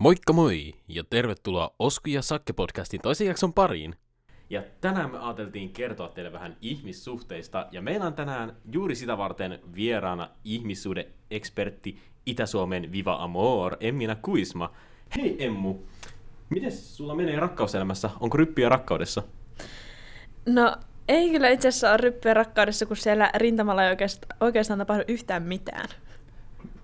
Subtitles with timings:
[0.00, 3.94] Moikka moi ja tervetuloa Osku ja Sakke-podcastin toisen jakson pariin.
[4.50, 9.60] Ja tänään me ajateltiin kertoa teille vähän ihmissuhteista ja meillä on tänään juuri sitä varten
[9.74, 14.72] vieraana ihmissuhde-ekspertti Itä-Suomen Viva Amor, Emmina Kuisma.
[15.16, 15.76] Hei Emmu,
[16.50, 18.10] miten sulla menee rakkauselämässä?
[18.20, 19.22] Onko ryppiä rakkaudessa?
[20.46, 20.76] No
[21.08, 25.42] ei kyllä itse asiassa ole ryppyä rakkaudessa, kun siellä rintamalla ei oikeastaan, oikeastaan tapahdu yhtään
[25.42, 25.88] mitään.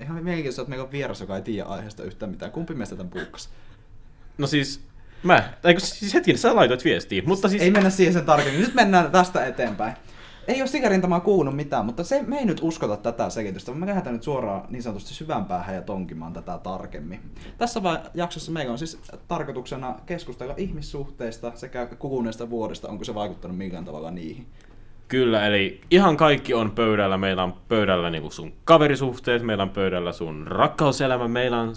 [0.00, 2.52] Ihan mielenkiintoista, että meillä on vieras, joka ei tiedä aiheesta yhtään mitään.
[2.52, 3.50] Kumpi meistä tämän puukkas?
[4.38, 4.80] No siis,
[5.22, 7.62] mä, eikö siis hetken, sä laitoit viestiä, mutta siis...
[7.62, 8.60] Ei mennä siihen sen tarkemmin.
[8.60, 9.96] Nyt mennään tästä eteenpäin.
[10.48, 13.86] Ei ole sikärintamaa kuulunut mitään, mutta se, me ei nyt uskota tätä selitystä, vaan me
[13.86, 17.20] lähdetään nyt suoraan niin sanotusti syvään päähän ja tonkimaan tätä tarkemmin.
[17.58, 23.58] Tässä vai jaksossa meillä on siis tarkoituksena keskustella ihmissuhteista sekä kuluneesta vuodesta, onko se vaikuttanut
[23.58, 24.46] millään tavalla niihin.
[25.08, 27.18] Kyllä, eli ihan kaikki on pöydällä.
[27.18, 31.72] Meillä on pöydällä niinku sun kaverisuhteet, meillä on pöydällä sun rakkauselämä, meillä on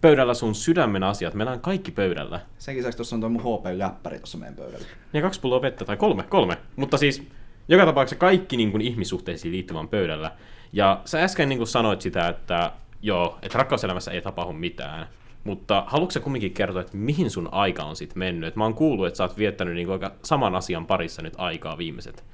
[0.00, 1.34] pöydällä sun sydämen asiat.
[1.34, 2.40] Meillä on kaikki pöydällä.
[2.58, 4.86] Sen lisäksi tuossa on tuo mun HP-läppäri tuossa meidän pöydällä.
[5.12, 6.56] Ja kaksi pulloa vettä, tai kolme, kolme.
[6.76, 7.28] Mutta siis
[7.68, 10.30] joka tapauksessa kaikki niin kuin ihmissuhteisiin liittyvän pöydällä.
[10.72, 15.08] Ja sä äsken niin kuin sanoit sitä, että joo, että rakkauselämässä ei tapahdu mitään.
[15.44, 18.48] Mutta haluatko sä kumminkin kertoa, että mihin sun aika on sitten mennyt?
[18.48, 21.78] Et mä oon kuullut, että sä oot viettänyt niin aika saman asian parissa nyt aikaa
[21.78, 22.24] viimeiset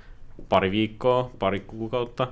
[0.48, 2.29] pari viikkoa, pari kuukautta.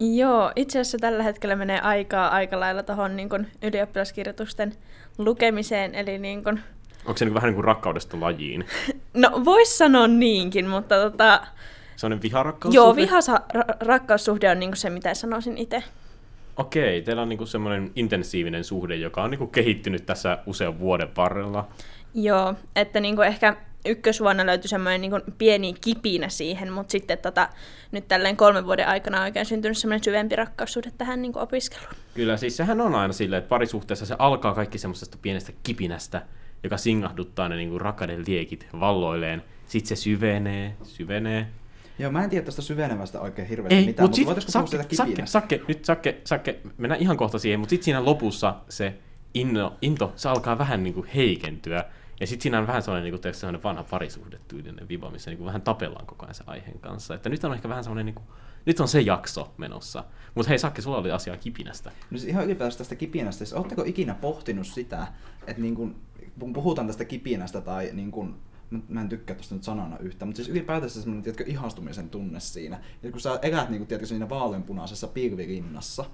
[0.00, 3.28] Joo, itse asiassa tällä hetkellä menee aikaa aika lailla tuohon niin
[3.62, 4.72] ylioppilaskirjoitusten
[5.18, 6.60] lukemiseen, eli niin kun,
[7.04, 8.64] Onko se niin vähän niin kuin rakkaudesta lajiin?
[9.14, 11.42] no vois sanoa niinkin, mutta tota,
[11.96, 12.74] Sellainen viharakkaus?
[12.74, 15.82] joo, vihasa ra- rakkaussuhde on niin se, mitä sanoisin itse.
[16.60, 21.08] Okei, teillä on niin semmoinen intensiivinen suhde, joka on niin kuin kehittynyt tässä usean vuoden
[21.16, 21.68] varrella.
[22.14, 27.48] Joo, että niin ehkä ykkösvuonna löytyi semmoinen niin pieni kipinä siihen, mutta sitten tota,
[27.92, 31.94] nyt tälleen kolmen vuoden aikana on oikein syntynyt semmoinen syvempi rakkaussuhde tähän niin opiskeluun.
[32.14, 36.22] Kyllä, siis sehän on aina silleen, että parisuhteessa se alkaa kaikki semmoisesta pienestä kipinästä,
[36.62, 39.42] joka singahduttaa ne niin kuin rakkauden liekit valloilleen.
[39.66, 41.46] Sitten se syvenee, syvenee.
[42.00, 44.96] Joo, mä en tiedä tästä syvenevästä oikein hirveästi Ei, mitään, mutta sit, voitaisiko puhua sakke,
[44.96, 48.98] siitä sakke, sakke, nyt sakke, sakke, mennään ihan kohta siihen, mutta sitten siinä lopussa se
[49.34, 51.84] inno, into, se alkaa vähän niin kuin heikentyä.
[52.20, 55.46] Ja sitten siinä on vähän sellainen, niin kuin, sellainen vanha parisuhdetyylinen viva, missä niin kuin
[55.46, 57.14] vähän tapellaan koko ajan sen aiheen kanssa.
[57.14, 58.24] Että nyt on ehkä vähän sellainen, niin kuin,
[58.66, 60.04] nyt on se jakso menossa.
[60.34, 61.90] Mutta hei Sakke, sulla oli asiaa kipinästä.
[62.10, 65.06] No siis ihan ylipäätään tästä kipinästä, siis ootteko ikinä pohtinut sitä,
[65.46, 65.96] että niin kun,
[66.40, 68.36] kun puhutaan tästä kipinästä tai niin kun,
[68.88, 72.78] mä- en tykkää tuosta nyt sanana yhtään, mutta siis ylipäätänsä semmoinen tiedätkö, ihastumisen tunne siinä.
[73.02, 76.04] Ja kun sä elät niin kun, tiedätkö, siinä vaaleanpunaisessa pilvirinnassa,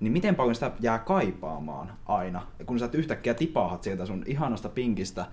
[0.00, 4.68] niin miten paljon sitä jää kaipaamaan aina, kun sä et yhtäkkiä tipaahat sieltä sun ihanasta
[4.68, 5.26] pinkistä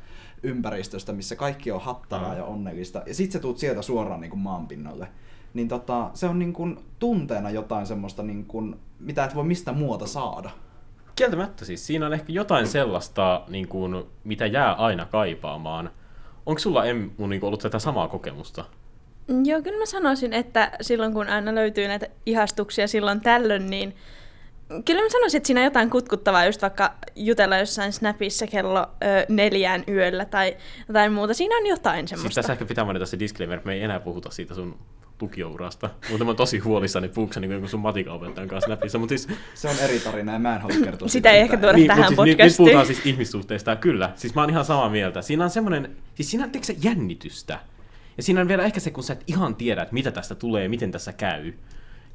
[0.44, 2.38] ympäristöstä, missä kaikki on hattaraa Mm.
[2.38, 5.08] ja onnellista, ja sit sä tuut sieltä suoraan niin kuin maanpinnalle.
[5.54, 9.72] Niin tota, se on niin kuin tunteena jotain semmoista, niin kuin, mitä et voi mistä
[9.74, 10.50] muuta saada.
[11.16, 15.90] Kieltämättä siis, siinä on ehkä jotain sellaista, niin kuin, mitä jää aina kaipaamaan.
[16.48, 18.66] Onko sulla Emmu niin ollut tätä samaa kokemusta?
[19.44, 23.96] Joo, kyllä mä sanoisin, että silloin kun aina löytyy näitä ihastuksia silloin tällöin, niin
[24.86, 28.86] kyllä mä sanoisin, että siinä on jotain kutkuttavaa just vaikka jutella jossain Snapissa kello ö,
[29.30, 31.34] neljään yöllä tai jotain muuta.
[31.34, 32.42] Siinä on jotain Siis semmoista.
[32.42, 34.78] tässä ehkä pitää mainita se disclaimer, että me ei enää puhuta siitä sun
[35.22, 35.90] lukiourasta.
[36.10, 38.98] Mutta mä oon tosi huolissani puuksa niin kuin sun matikaopettajan kanssa Snapissa.
[38.98, 41.78] Mutta siis, Se on eri tarina ja mä en halua kertoa Sitä ei ehkä tuoda
[41.88, 42.58] tähän mut siis, nyt, nyt podcastiin.
[42.58, 44.12] puhutaan siis ihmissuhteista, kyllä.
[44.16, 45.22] Siis mä oon ihan samaa mieltä.
[45.22, 47.60] Siinä on semmoinen, siis siinä on sä, jännitystä.
[48.18, 50.64] Ja siinä on vielä ehkä se, kun sä et ihan tiedä, että mitä tästä tulee
[50.64, 51.54] ja miten tässä käy.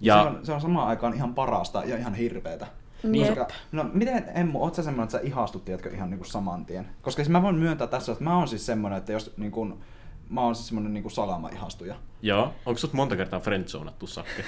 [0.00, 0.22] Ja...
[0.22, 2.66] Se, on, se on samaan aikaan ihan parasta ja ihan hirveetä.
[3.04, 3.28] Jep.
[3.28, 6.86] Koska, no miten Emmu, oot sä semmoinen, että sä ihastut tiedätkö, ihan niinku saman tien?
[7.02, 9.80] Koska siis mä voin myöntää tässä, että mä oon siis semmoinen, että jos niin kun,
[10.28, 11.94] mä oon siis semmoinen niin salama ihastuja.
[12.22, 14.44] Joo, onko sut monta kertaa friendzonattu sakke?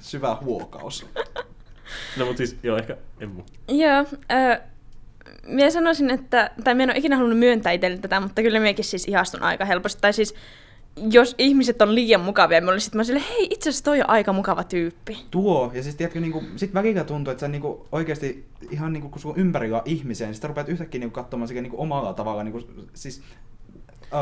[0.00, 1.06] Syvä huokaus.
[2.16, 3.42] No mutta siis, joo, ehkä Emmu.
[3.68, 4.60] Joo, ö,
[5.46, 8.84] minä sanoisin, että, tai minä en ole ikinä halunnut myöntää itselle tätä, mutta kyllä minäkin
[8.84, 10.00] siis ihastun aika helposti.
[10.00, 10.34] Tai siis,
[11.10, 14.32] jos ihmiset on liian mukavia, mä olisin, mä sille, hei, itse asiassa toi on aika
[14.32, 15.18] mukava tyyppi.
[15.30, 19.20] Tuo, ja siis tiedätkö, niinku, sit välillä tuntuu, että sä niinku oikeesti ihan niinku, kun
[19.20, 22.44] sun ympärillä on ihmisiä, niin sit sä rupeat yhtäkkiä niinku katsomaan sekä niinku omalla tavalla,
[22.44, 22.62] niinku,
[22.94, 23.22] siis...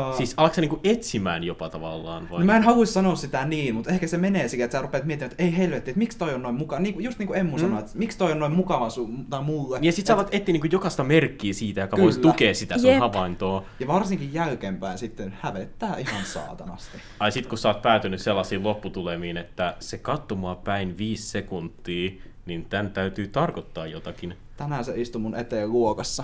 [0.09, 2.29] Uh, Siis alatko sä niinku etsimään jopa tavallaan?
[2.29, 2.39] Vai?
[2.39, 5.03] No mä en haluaisi sanoa sitä niin, mutta ehkä se menee siihen, että sä rupeat
[5.05, 6.79] miettimään, että ei helvetti, että miksi toi on noin mukava.
[6.81, 7.61] Niin, just niin kuin Emmu Mm.
[7.61, 9.79] sanoi, että miksi toi on noin mukava sun, tai mulle.
[9.81, 12.05] Ja sit sä alat etsiä niinku jokaista merkkiä siitä, joka Kyllä.
[12.05, 12.99] voisi tukea sitä sun Jep.
[12.99, 13.63] havaintoa.
[13.79, 16.97] Ja varsinkin jälkeenpäin sitten hävettää ihan saatanasti.
[17.19, 22.11] Ai sit kun sä oot päätynyt sellaisiin lopputulemiin, että se katto mua päin viisi sekuntia,
[22.45, 24.33] niin tän täytyy tarkoittaa jotakin.
[24.57, 26.23] Tänään se istui mun eteen luokassa.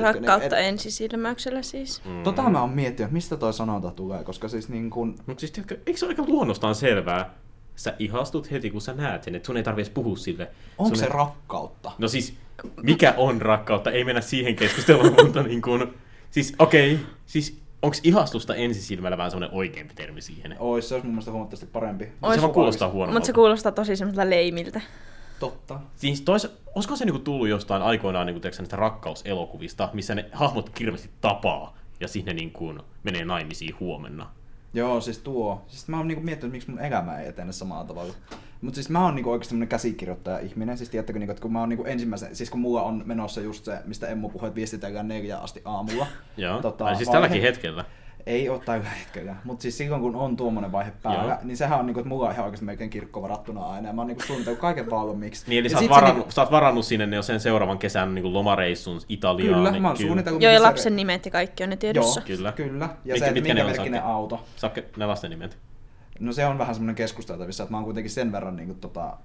[0.00, 2.02] Rakkautta ensisilmäyksellä siis.
[2.04, 2.22] Mm.
[2.22, 5.14] Tota mä oon miettinyt, että mistä toi sanonta tulee, koska siis niin kun...
[5.26, 7.34] Mut siis tiedätkö, eikö se ole aika luonnostaan selvää?
[7.76, 10.50] sä ihastut heti, kun sä näet sen, että sun ei tarvitse puhua sille.
[10.78, 11.12] Onko sun se ei...
[11.12, 11.92] rakkautta?
[11.98, 12.34] No siis,
[12.82, 13.90] mikä on rakkautta?
[13.90, 15.94] Ei mennä siihen keskusteluun, mutta niin kuin,
[16.30, 20.56] siis okei, okay, siis onko ihastusta ensisilmällä vähän semmoinen oikeampi termi siihen?
[20.58, 22.08] Ois, se olisi mun mielestä huomattavasti parempi.
[22.22, 22.34] Ois.
[22.34, 23.12] se vaan kuulostaa huonommalta.
[23.12, 24.80] Mutta se kuulostaa tosi semmoiselta leimiltä.
[25.40, 25.80] Totta.
[25.96, 30.70] Siis tois, olisiko se niinku tullut jostain aikoinaan niinku, tiedätkö, näistä rakkauselokuvista, missä ne hahmot
[30.70, 34.30] kirjallisesti tapaa ja sinne niinku menee naimisiin huomenna?
[34.74, 35.64] Joo, siis tuo.
[35.66, 38.14] Siis mä oon niinku miettinyt, miksi mun elämä ei etene samalla tavalla.
[38.60, 40.78] Mutta siis mä oon niinku oikeasti tämmönen käsikirjoittaja-ihminen.
[40.78, 43.64] Siis tiedättekö, niinku, että kun mä oon niinku ensimmäisen, siis kun mulla on menossa just
[43.64, 46.06] se, mistä Emmu puhui, että viestitellään neljä asti aamulla.
[46.36, 47.84] Joo, Tota, siis tälläkin hetkellä.
[48.26, 51.40] Ei ole tällä hetkellä, mutta siis silloin kun on tuommoinen vaihe päällä, Joo.
[51.42, 53.88] niin sehän on niinku, että mulla on ihan oikeasti melkein kirkko varattuna aina.
[53.88, 55.44] Ja mä oon niinku suunnitellut kaiken valmiiksi.
[55.48, 57.40] Niin, eli Ja sä oot, sit se varannut, niinku- sä oot varannut sinne jo sen
[57.40, 59.54] seuraavan kesän niin lomareissun Italiaan.
[59.54, 60.42] Kyllä, niin mä oon suunnitellut.
[60.42, 62.20] Joo, ja lapsen nimet ja kaikki on ne tiedossa.
[62.20, 62.52] Joo, Kyllä.
[62.52, 62.84] kyllä.
[62.84, 64.44] Ja Mitkä- se, että mitkä ne minkä on, merkkinen auto.
[64.56, 65.58] Saatko ne lasten nimet?
[66.20, 69.16] No se on vähän semmoinen keskusteltavissa, että mä oon kuitenkin sen verran niinku tota,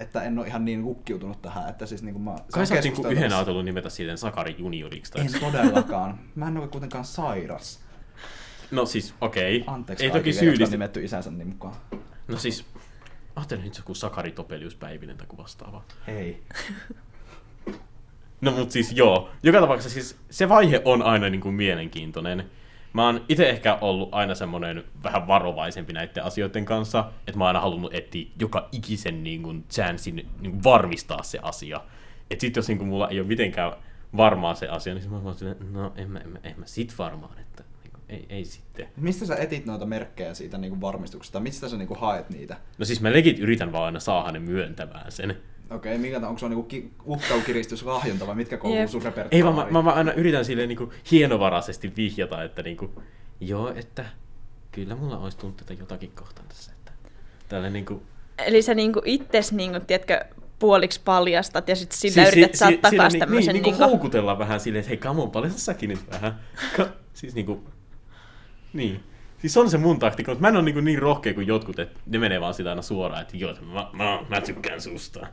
[0.00, 2.36] että en ole ihan niin lukkiutunut tähän, että siis niinku mä...
[2.36, 5.12] se Kai sä oot niinku yhden ajatellut nimetä silleen Sakari junioriksi.
[5.12, 5.22] Tai...
[5.22, 6.18] En todellakaan.
[6.34, 7.85] Mä en ole kuitenkaan sairas.
[8.70, 9.64] No siis, okei.
[9.66, 10.74] Anteeksi Ei toki syyllistä.
[10.74, 11.74] nimetty isänsä niin mukaan.
[12.28, 12.66] No siis,
[13.36, 15.82] ajattelin nyt joku Sakari Topelius Päivinen tai vastaava.
[16.06, 16.42] Hei.
[18.40, 22.50] No mut siis joo, joka tapauksessa siis se vaihe on aina niin kuin mielenkiintoinen.
[22.92, 27.48] Mä oon itse ehkä ollut aina semmonen vähän varovaisempi näiden asioiden kanssa, että mä oon
[27.48, 31.80] aina halunnut etsiä joka ikisen niin kuin, chanssin niin kuin varmistaa se asia.
[32.30, 33.72] Et sit jos niin kuin, mulla ei ole mitenkään
[34.16, 36.94] varmaa se asia, niin mä oon silleen, no en mä, en mä, en mä sit
[36.98, 37.64] varmaan, että
[38.08, 38.88] ei, ei sitten.
[38.96, 41.40] Mistä sä etit noita merkkejä siitä niinku varmistuksesta?
[41.40, 42.56] Mistä sä niinku haet niitä?
[42.78, 45.36] No siis mä legit yritän vaan aina saada ne myöntämään sen.
[45.70, 48.88] Okei, mikä tää, onko se on niinku ki- uhkaukiristys, lahjonta vai mitkä kuuluu Jep.
[48.88, 52.76] sun Ei vaan mä, mä, mä aina yritän silleen niin kuin hienovaraisesti vihjata, että niin
[52.76, 52.90] kuin,
[53.40, 54.04] joo, että
[54.72, 56.72] kyllä mulla olisi tunteita jotakin kohtaan tässä.
[56.72, 56.92] Että
[57.48, 58.02] tällä niin kuin,
[58.38, 60.24] Eli sä niinku itses, niinku, tiedätkö,
[60.58, 63.80] puoliksi paljastat ja sitten sillä yrität si- saada si- takas niin, tämmöisen niin, niinku...
[63.80, 66.40] niin houkutella vähän silleen, että hei, come on, paljasta säkin nyt vähän.
[66.76, 67.64] Ka- siis niinku,
[68.76, 69.00] niin.
[69.38, 71.78] Siis se on se mun taktiikka, mutta mä en ole niin, niin rohkea kuin jotkut,
[71.78, 75.26] että ne menee vaan sitä aina suoraan, että joo, mä, mä, mä tykkään susta.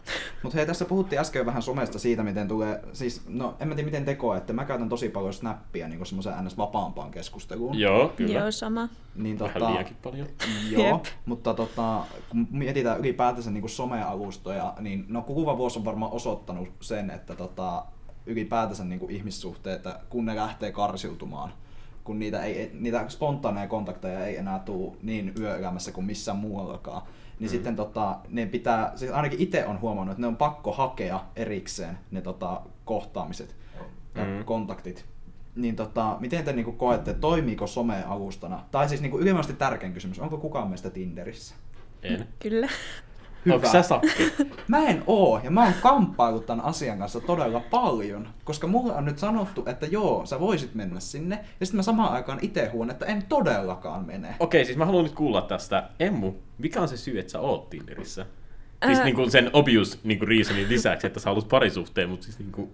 [0.44, 3.86] Mutta hei, tässä puhuttiin äsken vähän somesta siitä, miten tulee, siis no en mä tiedä
[3.86, 6.57] miten tekoa, että mä käytän tosi paljon snappia niin semmoisen ns.
[6.57, 7.80] vapaampaan keskusteluun.
[7.80, 8.40] Joo, kyllä.
[8.40, 8.90] Joo, sama.
[9.16, 10.28] Niin, Vähän liiankin paljon.
[10.69, 11.06] Joo, Jep.
[11.25, 17.10] mutta tota, kun mietitään ylipäätänsä niin somealustoja, niin no kuluva vuosi on varmaan osoittanut sen,
[17.10, 17.86] että tota,
[18.25, 21.54] ylipäätänsä niin ihmissuhteita, kun ne lähtee karsiutumaan,
[22.04, 27.02] kun niitä, ei, niitä spontaaneja kontakteja ei enää tule niin yöelämässä kuin missään muuallakaan,
[27.40, 27.52] niin mm.
[27.52, 31.98] sitten tota, ne pitää, siis ainakin itse on huomannut, että ne on pakko hakea erikseen
[32.12, 33.56] ne tota, kohtaamiset
[34.16, 34.46] ja Mm.
[34.46, 35.06] kontaktit.
[35.56, 38.64] Niin tota, miten te niinku koette, toimiiko some alustana?
[38.72, 41.56] Tai siis niinku ylimääräisesti tärkein kysymys, onko kukaan meistä Tinderissä?
[42.04, 42.28] En.
[42.40, 42.70] Kyllä.
[43.51, 44.34] Onko sä sakki?
[44.68, 49.06] Mä en oo, ja mä oon kamppailut tämän asian kanssa todella paljon, koska mulle on
[49.06, 52.90] nyt sanottu, että joo, sä voisit mennä sinne, ja sitten mä samaan aikaan itse huon,
[52.90, 54.36] että en todellakaan mene.
[54.40, 55.90] Okei, siis mä haluan nyt kuulla tästä.
[56.00, 58.25] Emmu, mikä on se syy, että sä oot Tinderissä?
[58.86, 59.06] Siis Ää.
[59.06, 62.72] niinku sen obvious niinku reasonin lisäksi, että sä haluat parisuhteen, mutta siis niinku...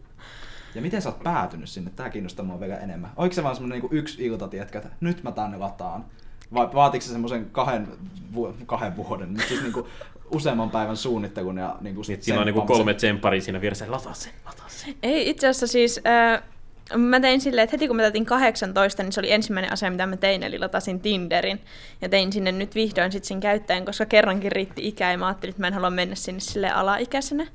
[0.76, 1.92] Ja miten sä oot päätynyt sinne?
[1.96, 3.12] Tää kiinnostaa mua vielä enemmän.
[3.16, 6.06] Oliko se vaan semmonen niinku yksi ilta, tiedätkö, että nyt mä tänne lataan?
[6.54, 7.88] Vai vaatiko se semmoisen kahden,
[8.36, 9.88] vu- kahden vuoden, mutta siis niinku
[10.32, 12.66] useamman päivän suunnittelun ja Niin, että siinä on niinku tsemppaamisen?
[12.86, 14.96] kolme tsempparia siinä vieressä, lataa sen, lataa sen.
[15.04, 16.02] Ei, itse asiassa siis...
[16.08, 16.44] Äh,
[16.98, 20.06] mä tein silleen, että heti kun mä täytin 18, niin se oli ensimmäinen asia, mitä
[20.08, 21.60] mä tein, eli latasin Tinderin.
[22.02, 25.52] Ja tein sinne nyt vihdoin sit sen käyttäjän, koska kerrankin riitti ikä, ja mä ajattelin,
[25.52, 27.48] että mä en halua mennä sinne sille alaikäisenä.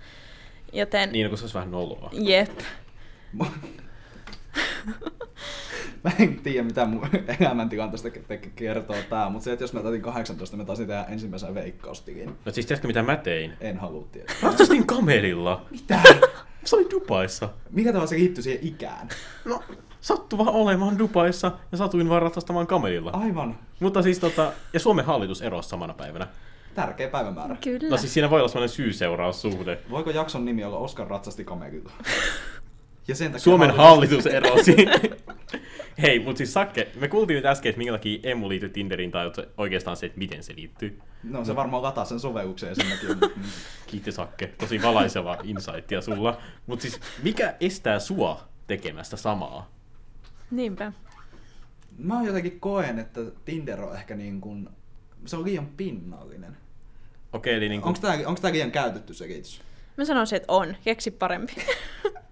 [0.72, 2.10] Joten, Niin, kun se olisi vähän noloa.
[2.12, 2.58] jep.
[6.04, 7.08] Mä en tiedä, mitä mun
[7.40, 11.54] elämäntilanteesta ke- kertoo tää, mutta se, että jos mä täytin 18, mä taisin tehdä ensimmäisen
[11.54, 12.36] veikkaustilin.
[12.44, 13.52] No siis tiedätkö mitä mä tein?
[13.60, 14.36] En halua tietää.
[14.42, 15.66] Ratsastin kamelilla.
[15.70, 16.00] Mitä?
[16.64, 17.48] Se oli Dubaissa.
[17.70, 19.08] Mikä tavalla se liittyy siihen ikään?
[19.44, 19.62] No,
[20.00, 23.10] sattu vaan olemaan Dubaissa ja satuin vaan ratsastamaan kamelilla.
[23.10, 23.58] Aivan.
[23.80, 26.26] Mutta siis tota, ja Suomen hallitus erosi samana päivänä.
[26.74, 27.56] Tärkeä päivämäärä.
[27.64, 27.88] Kyllä.
[27.90, 29.78] No siis siinä voi olla semmoinen syy-seuraussuhde.
[29.90, 31.92] Voiko jakson nimi olla Oskar ratsasti kamelilla?
[33.08, 34.76] Ja sen takia Suomen hallitus erosi.
[36.02, 39.30] Hei, mutta siis Sakke, me kuultiin nyt äsken, että minkä takia Emu liittyy Tinderiin, tai
[39.58, 41.00] oikeastaan se, että miten se liittyy.
[41.22, 43.28] No se varmaan lataa sen sovelluksen ja sen takia.
[43.36, 43.42] mm.
[43.86, 46.38] Kiitos Sakke, tosi valaiseva insightia sulla.
[46.66, 49.70] Mutta siis mikä estää sua tekemästä samaa?
[50.50, 50.92] Niinpä.
[51.98, 54.68] Mä jotenkin koen, että Tinder on ehkä niin kuin,
[55.26, 56.56] se on liian pinnallinen.
[57.32, 57.96] Okei, eli niin kuin,
[58.26, 59.60] Onko tää liian käytetty se kiitos?
[59.96, 60.76] Mä sanoisin, että on.
[60.84, 61.54] Keksi parempi.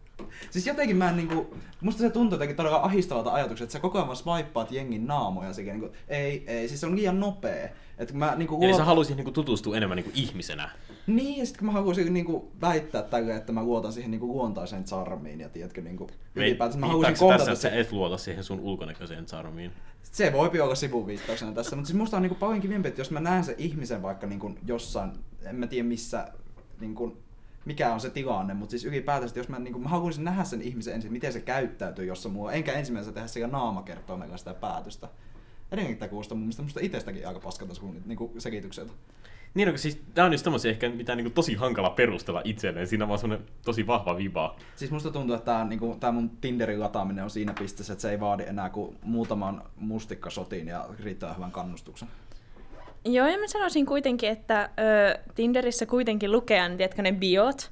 [0.50, 3.98] Siis jotenkin mä en niinku, musta se tuntuu jotenkin todella ahistavalta ajatukselta, että sä koko
[3.98, 7.68] ajan vaan swipeaat jengin naamoja sekä niinku, ei, ei, siis se on liian nopea.
[7.98, 10.70] Että mä niinku Eli luot- sä haluaisit niinku tutustua enemmän niinku ihmisenä.
[11.06, 15.40] Niin, ja sitten mä haluaisin niinku väittää tällä, että mä luotan siihen niinku luontaiseen charmiin
[15.40, 18.60] ja tiedätkö niinku ylipäätänsä mä haluaisin se tässä, kohdata että sä et luota siihen sun
[18.60, 19.72] ulkonäköiseen charmiin?
[20.02, 23.20] Se voi olla sivuviittauksena tässä, mutta siis musta on niinku paljon kivempi, että jos mä
[23.20, 25.12] näen sen ihmisen vaikka niinku jossain,
[25.44, 26.28] en mä tiedä missä,
[26.80, 27.16] niinku,
[27.64, 30.62] mikä on se tilanne, mutta siis ylipäätänsä, että jos mä, niinku, mä haluaisin nähdä sen
[30.62, 34.54] ihmisen ensin, miten se käyttäytyy, jossa mulla, enkä ensimmäisenä tehdä sillä naama kertoo meillä sitä
[34.54, 35.08] päätöstä.
[35.72, 38.92] Edelleenkin tämä kuulostaa mun mielestä itsestäkin aika paskalta sun niinku, selitykseltä.
[39.54, 42.86] Niin, no, siis tää on just tommosia ehkä mitä niinku tosi hankala perustella itselleen.
[42.86, 44.56] Siinä on vaan semmonen tosi vahva viba.
[44.76, 48.10] Siis musta tuntuu, että tää, niinku, tää mun Tinderin lataaminen on siinä pisteessä, että se
[48.10, 52.08] ei vaadi enää kuin muutaman mustikkasotin ja riittää hyvän kannustuksen.
[53.04, 57.70] Joo, ja mä sanoisin kuitenkin, että ö, Tinderissä kuitenkin lukee, tiedätkö, ne biot.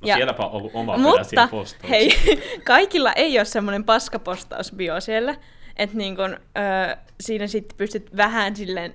[0.00, 1.48] No ja, sielläpä on ollut oma mutta
[1.88, 2.10] hei,
[2.64, 5.34] kaikilla ei ole semmoinen paskapostausbio siellä,
[5.76, 8.94] että niin kun, ö, siinä sitten pystyt vähän silleen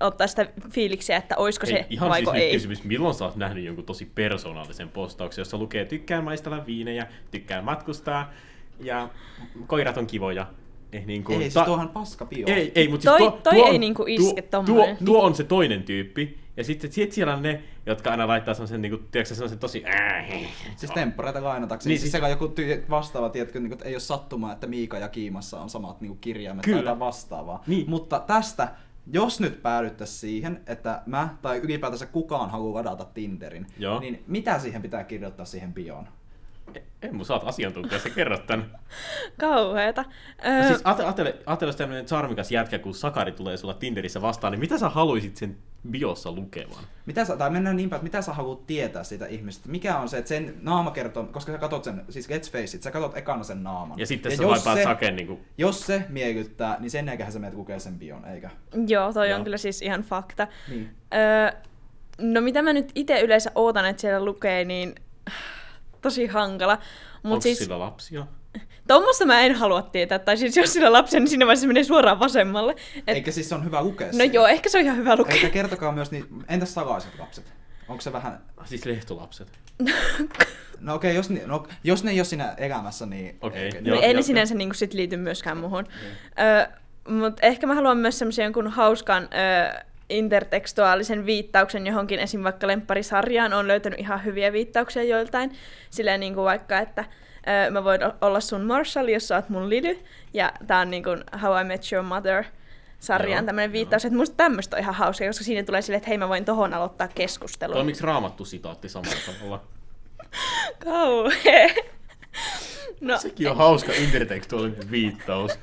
[0.00, 2.52] ottaa sitä fiiliksiä, että oisko Hei, se ihan vaiko siis ei.
[2.52, 7.64] kysymys, milloin sä oot nähnyt jonkun tosi persoonallisen postauksen, jossa lukee tykkään maistella viinejä, tykkään
[7.64, 8.32] matkustaa
[8.80, 9.08] ja
[9.66, 10.46] koirat on kivoja.
[10.92, 12.46] Eh, niin kuin, Ei, siis tuohan paska bio.
[12.46, 15.22] Ei, ei, mutta Toi- siis tuo, toi tuo ei on, niinku iske tuo, tuo, tuo,
[15.22, 16.38] on se toinen tyyppi.
[16.56, 19.84] Ja sitten sit siellä on ne, jotka aina laittaa semmoisen, niinku, tiedätkö, semmoisen tosi...
[20.76, 21.92] Siis temppareita lainatakseni.
[21.92, 24.98] Niin, siis siis- joku ty- vastaava, tiedätkö, niin kuin, että ei ole sattumaa, että Miika
[24.98, 26.76] ja Kiimassa on samat niin kuin kirjaimet Kyllä.
[26.76, 27.62] tai jotain vastaavaa.
[27.66, 27.90] Niin.
[27.90, 28.68] Mutta tästä,
[29.12, 34.00] jos nyt päädyttäisiin siihen, että mä tai ylipäätänsä kukaan haluaa ladata Tinderin, Joo.
[34.00, 36.08] niin mitä siihen pitää kirjoittaa siihen bioon?
[37.02, 38.78] En mun saat asiantuntija, sä kerrot tän.
[39.40, 40.04] Kauheeta.
[40.46, 44.50] Öö, No siis ajattele, ajattele, jos tämmönen charmikas jätkä, kun Sakari tulee sulla Tinderissä vastaan,
[44.50, 45.56] niin mitä sä haluaisit sen
[45.90, 46.84] biossa lukevan?
[47.06, 49.68] Mitä sä, tai mennään niin päin, että mitä sä haluat tietää siitä ihmisestä?
[49.68, 52.82] Mikä on se, että sen naama kertoo, koska sä katot sen, siis let's face it,
[52.82, 53.98] sä katot ekana sen naaman.
[53.98, 55.40] Ja sitten sä jos vaipaat se- saken niinku...
[55.58, 58.50] Jos se miellyttää, niin sen jälkeen sä menet lukee sen bion, eikä?
[58.86, 59.38] joo, toi Joo.
[59.38, 60.48] on kyllä siis ihan fakta.
[60.68, 60.90] Niin.
[61.14, 61.60] Öö,
[62.18, 64.94] no mitä mä nyt itse yleensä ootan, että siellä lukee, niin
[66.02, 66.72] tosi hankala.
[66.72, 68.26] Onko Mut siis sillä lapsia?
[68.88, 70.18] tuommoista mä en halua tietää.
[70.18, 72.76] Tai siis jos sillä lapsen, niin siinä vaiheessa menee suoraan vasemmalle.
[72.96, 75.34] Et, Eikä siis se on hyvä lukea no joo, ehkä se on ihan hyvä lukea.
[75.34, 77.52] Eikä kertokaa myös niin, entäs salaiset lapset?
[77.88, 79.48] Onko se vähän, Siis lehtolapset.
[80.80, 83.38] no okei, jos, ni- no, jos ne ei ole siinä elämässä, niin...
[83.40, 83.94] Okei, ei- joo.
[83.94, 84.22] No, ei ne jatka.
[84.22, 85.86] sinänsä niinku sit liity myöskään muhun.
[86.40, 86.66] Öö,
[87.08, 92.42] Mutta ehkä mä haluan myös semmoisen jonkun hauskan öö, intertekstuaalisen viittauksen johonkin, esim.
[92.42, 95.52] vaikka lempparisarjaan on löytänyt ihan hyviä viittauksia joiltain.
[95.90, 97.04] Silleen niin kuin vaikka, että
[97.48, 99.98] öö, mä voin olla sun Marshall, jos sä oot mun Lily.
[100.34, 102.44] Ja tää on niin kuin How I Met Your Mother
[102.98, 103.72] sarjaan Joo, tämmöinen joo.
[103.72, 106.44] viittaus, että musta tämmöistä on ihan hauska, koska siinä tulee silleen, että hei mä voin
[106.44, 107.74] tohon aloittaa keskustelun.
[107.74, 109.62] Toimiks raamattu sitaatti samalla tavalla?
[110.84, 111.68] Kauhea.
[113.00, 115.58] No, Sekin on hauska intertekstuaalinen viittaus.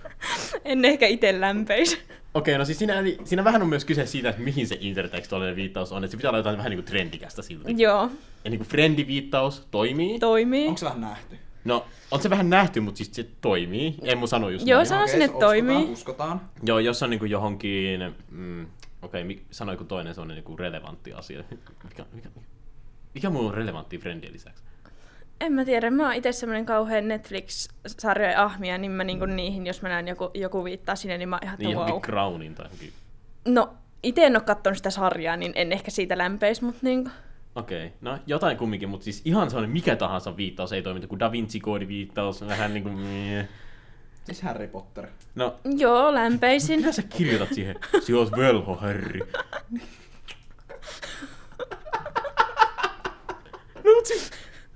[0.66, 2.02] en ehkä itse lämpeisi.
[2.36, 5.56] Okei, no siis siinä, eli, siinä vähän on myös kyse siitä, että mihin se intertekstuaalinen
[5.56, 6.04] viittaus on.
[6.04, 7.74] Että se pitää olla jotain vähän niin kuin trendikästä silti.
[7.78, 8.10] Joo,
[8.44, 10.20] Ja niin kuin friendiviittaus toimii.
[10.20, 10.68] toimii.
[10.68, 11.38] Onko se vähän nähty?
[11.66, 13.96] No, on se vähän nähty, mutta siis se toimii.
[14.04, 14.88] En mun sano just Joo, näin.
[14.88, 15.86] sano- Sanoisin, Okei, että toimii.
[15.94, 16.42] Uskotaan.
[16.64, 18.14] Joo, jos on niinku johonkin...
[18.32, 18.68] Mm,
[19.02, 21.44] Okei, okay, sano joku toinen sellainen niinku relevantti asia.
[21.52, 22.30] Mikä, mikä, mikä,
[23.14, 24.64] mikä muu on relevantti friendien lisäksi?
[25.42, 29.82] En mä tiedä, mä oon itse semmonen kauhean Netflix-sarjojen ahmia, niin mä niinku niihin, jos
[29.82, 32.02] mä näen joku, joku viittaa sinne, niin mä ihan, Niin wow.
[32.02, 32.94] Crownin tai johonkin...
[33.48, 33.74] No,
[34.04, 37.10] itse en oo kattonut sitä sarjaa, niin en ehkä siitä lämpeis, mutta niinku...
[37.56, 37.98] Okei, okay.
[38.02, 41.88] no jotain kumminkin, mutta siis ihan sellainen mikä tahansa viittaus ei toimi, kuin Da Vinci-koodi
[41.88, 42.90] viittaus, vähän niinku...
[43.00, 43.48] meh.
[44.26, 45.08] Siis Harry Potter.
[45.36, 46.80] No, Joo, lämpeisin.
[46.80, 47.76] mitä sä kirjoitat siihen?
[48.06, 49.20] Se oot velho, Harry.
[53.86, 54.32] No, mut siis,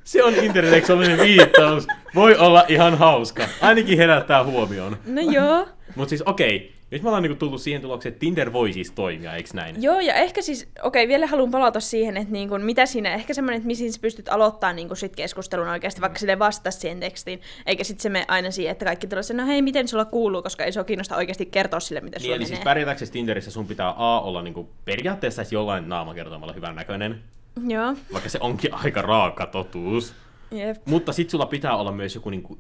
[0.10, 1.88] se on intertekstuaalinen viittaus.
[2.16, 3.44] Voi olla ihan hauska.
[3.62, 4.98] Ainakin herättää huomioon.
[5.06, 5.68] No joo.
[5.96, 9.34] Mutta siis okei, nyt me ollaan niinku tullut siihen tulokseen, että Tinder voi siis toimia,
[9.36, 9.84] eiks näin?
[9.84, 13.34] Joo, ja ehkä siis, okei, vielä haluan palata siihen, että niin kun, mitä siinä, ehkä
[13.34, 17.42] semmoinen, että missä sä pystyt aloittamaan niin sit keskustelun oikeasti, vaikka sille vastaa siihen tekstiin,
[17.66, 20.64] eikä sitten se mene aina siihen, että kaikki tulee no hei, miten sulla kuuluu, koska
[20.64, 22.56] ei se ole kiinnosta oikeasti kertoa sille, mitä Niin, sulla eli menee.
[22.56, 27.22] siis pärjätäksesi Tinderissä sun pitää A olla niinku periaatteessa jollain naamakertomalla hyvän näköinen,
[27.68, 30.14] Joo, vaikka se onkin aika raaka totuus.
[30.52, 30.78] jep.
[30.88, 32.58] Mutta sit sulla pitää olla myös joku niinku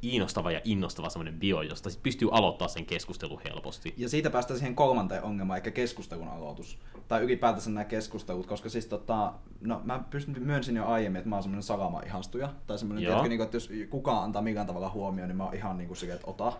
[0.00, 3.94] kiinnostava ja innostava semmoinen bio, josta sit pystyy aloittaa sen keskustelun helposti.
[3.96, 6.78] Ja siitä päästään siihen kolmanteen ongelmaan, eikä keskustelun aloitus.
[7.08, 11.36] Tai ylipäätänsä nämä keskustelut, koska siis tota, no mä pystyn myönsin jo aiemmin, että mä
[11.36, 12.52] oon semmoinen salama ihastuja.
[12.66, 15.54] Tai semmoinen, tiedätkö, niin kuin, että jos kukaan antaa millään tavalla huomioon, niin mä oon
[15.54, 16.52] ihan niinku silleen, että ota.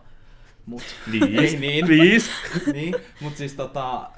[0.66, 1.86] Mut, Ei niin.
[1.86, 2.30] please.
[2.72, 4.10] niin, mutta siis tota,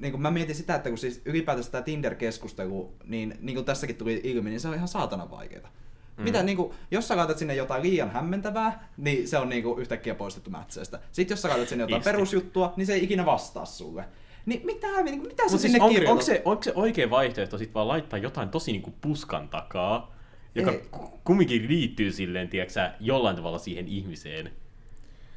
[0.00, 3.96] niin kun mä mietin sitä, että kun siis ylipäätänsä tämä Tinder-keskustelu, niin, niin kuin tässäkin
[3.96, 5.70] tuli ilmi, niin se on ihan saatana vaikeaa.
[6.16, 6.24] Mm.
[6.24, 10.50] Mitä, niinku, jos sä laitat sinne jotain liian hämmentävää, niin se on niinku yhtäkkiä poistettu
[10.50, 11.00] mätseistä.
[11.12, 12.10] Sitten jos sä laitat sinne jotain Isti.
[12.12, 14.04] perusjuttua, niin se ei ikinä vastaa sulle.
[14.46, 16.10] Niin mitä, niinku, mitä sä Mut sinne siis on, kirjoitat?
[16.12, 20.14] onko, se, onko se oikea vaihtoehto sit vaan laittaa jotain tosi niinku puskan takaa,
[20.54, 20.84] joka Ei.
[20.90, 24.52] ku- kumminkin liittyy silleen, tiedätkö jollain tavalla siihen ihmiseen?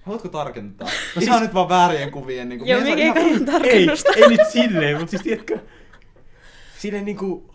[0.03, 0.87] Haluatko tarkentaa?
[1.15, 2.49] No siis- nyt vaan väärien kuvien.
[2.49, 4.11] Niinku, Joo, mies on mikä ihan- ei tarkennusta.
[4.15, 5.59] Ei, ei nyt silleen, mutta siis tiedätkö,
[6.77, 7.53] silleen niinku,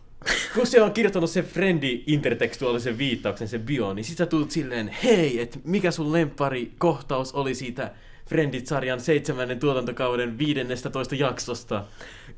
[0.55, 4.89] kun se on kirjoittanut sen frendi intertekstuaalisen viittauksen, sen bio, niin sit sä tulet silleen,
[5.05, 7.91] hei, että mikä sun lempari kohtaus oli siitä
[8.29, 11.85] Friendit-sarjan seitsemännen tuotantokauden 15 jaksosta.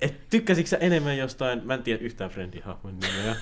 [0.00, 3.36] Et tykkäsitkö sä enemmän jostain, mä en tiedä yhtään Friendin-hahmon nimeä,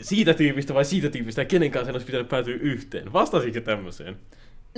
[0.00, 3.12] siitä tyypistä vai siitä tyypistä, ja kenen kanssa sen olisi pitänyt päätyä yhteen?
[3.12, 4.16] Vastasitko tämmöiseen?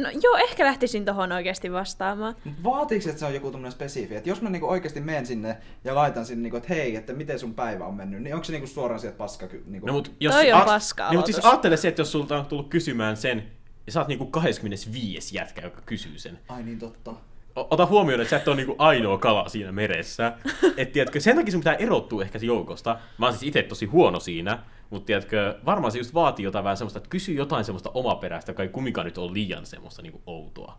[0.01, 2.37] No joo, ehkä lähtisin tohon oikeasti vastaamaan.
[2.45, 4.17] Mut Vaatiiko, että se on joku tämmöinen spesifi?
[4.17, 7.39] Että jos mä niinku oikeasti menen sinne ja laitan sinne, niinku, että hei, että miten
[7.39, 9.49] sun päivä on mennyt, niin onko se niinku suoraan sieltä paska?
[9.67, 9.87] Niinku...
[9.87, 12.39] No, mut jos Toi on a- paska Niin, mutta siis ajattele se, että jos sulta
[12.39, 13.51] on tullut kysymään sen,
[13.87, 16.39] ja sä oot niinku 25 jätkä, joka kysyy sen.
[16.49, 17.15] Ai niin totta.
[17.57, 20.33] Ota huomioon, että sä et ole niinku ainoa kala siinä meressä.
[20.77, 22.99] Et tiedätkö, sen takia sun pitää erottua ehkä joukosta.
[23.19, 24.59] Mä oon siis itse tosi huono siinä,
[24.91, 28.63] mutta tiedätkö, varmaan se just vaatii jotain vähän semmoista, että kysy jotain semmoista omaperäistä, joka
[28.63, 30.79] ei kumminkaan nyt ole liian semmoista niinku outoa.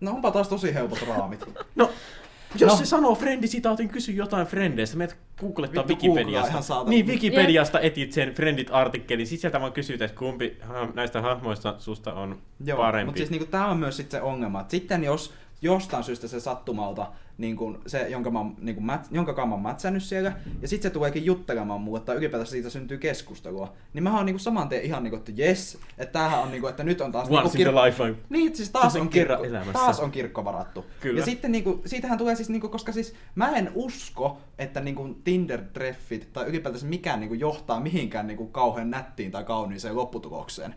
[0.00, 1.44] No onpa taas tosi helpot raamit.
[1.76, 1.90] No,
[2.58, 2.78] jos No.
[2.78, 6.84] se sanoo friendisitaatin, kysy jotain frendeistä, menet googlettaa Vittu, Wikipediasta.
[6.84, 10.58] Niin, Wikipediasta etit sen Friendit-artikkelin, sit sieltä vaan kysyt, että kumpi
[10.94, 13.04] näistä hahmoista susta on Joo, parempi.
[13.06, 16.40] mutta siis niinku, tämä on myös sit se ongelma, että sitten jos jostain syystä se
[16.40, 17.06] sattumalta,
[17.38, 20.90] niin kun se, jonka, mä, niin kun mät, jonka mä oon mätsännyt siellä, ja sitten
[20.90, 24.82] se tuleekin juttelemaan mulle, tai ylipäätään siitä syntyy keskustelua, niin mä oon niinku saman tien
[24.82, 27.74] ihan niinku, että jes, että tämähän on niinku, että nyt on taas Once niinku in
[27.74, 28.14] the lifetime.
[28.28, 30.84] Niin, siis taas on, kirkko, taas on kirkko varattu.
[31.00, 31.20] Kyllä.
[31.20, 36.24] Ja sitten niinku, siitähän tulee siis, niinku, koska siis mä en usko, että niinku Tinder-treffit
[36.32, 40.74] tai ylipäätänsä mikään niinku johtaa mihinkään niinku kauhean nättiin tai kauniiseen lopputulokseen.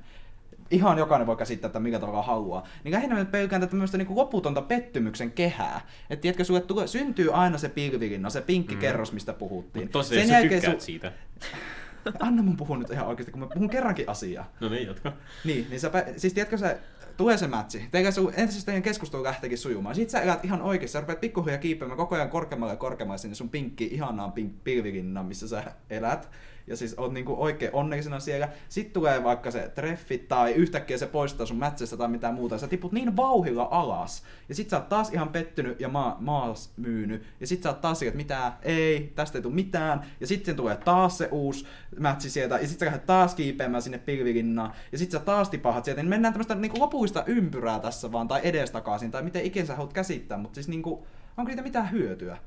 [0.71, 2.67] Ihan jokainen voi käsittää, että mikä tavalla haluaa.
[2.83, 5.81] Niin lähinnä mä pelkään tätä tämmöistä niinku loputonta pettymyksen kehää.
[6.09, 8.81] Että tiedätkö, sulle tulee, syntyy aina se pilvilinna, se pinkki Mm.
[8.81, 9.85] kerros, mistä puhuttiin.
[9.85, 11.11] Mut Tosi, jos sä tykkäät siitä.
[12.19, 14.51] Anna mun puhua nyt ihan oikeasti, kun mä puhun kerrankin asiaa.
[14.59, 15.13] No niin, jatka.
[15.45, 16.77] Niin, niin sä, siis tiedätkö se,
[17.17, 19.95] tulee se mätsi, teillä sun, ensin teidän keskustelu lähteekin sujumaan.
[19.95, 23.35] Sitten sä elät ihan oikein, sä rupeat pikkuhiljaa kiipeämään koko ajan korkeammalle ja korkeammalle sinne
[23.35, 26.29] sun pinkki, ihanaan pink, pilvilinnaan, missä sä elät.
[26.67, 28.49] Ja siis oot niinku oikein onnellisena siellä.
[28.69, 32.57] Sitten tulee vaikka se treffi tai yhtäkkiä se poistaa sun mätsestä tai mitään muuta.
[32.57, 34.23] Sä tiput niin vauhilla alas.
[34.49, 37.23] Ja sit sä oot taas ihan pettynyt ja maa, maas myynyt.
[37.39, 40.05] Ja sit sä oot taas että mitä, ei, tästä ei tule mitään.
[40.19, 41.65] Ja sitten tulee taas se uusi
[41.99, 42.59] mätsi sieltä.
[42.59, 44.73] Ja sit sä lähdet taas kiipeämään sinne pilvilinnaan.
[44.91, 46.01] Ja sit sä taas tipahat sieltä.
[46.01, 48.27] Niin mennään tämmöistä niinku lopullista ympyrää tässä vaan.
[48.27, 49.11] Tai edestakaisin.
[49.11, 50.37] Tai miten ikinä sä haluat käsittää.
[50.37, 52.37] Mutta siis niinku, onko niitä mitään hyötyä?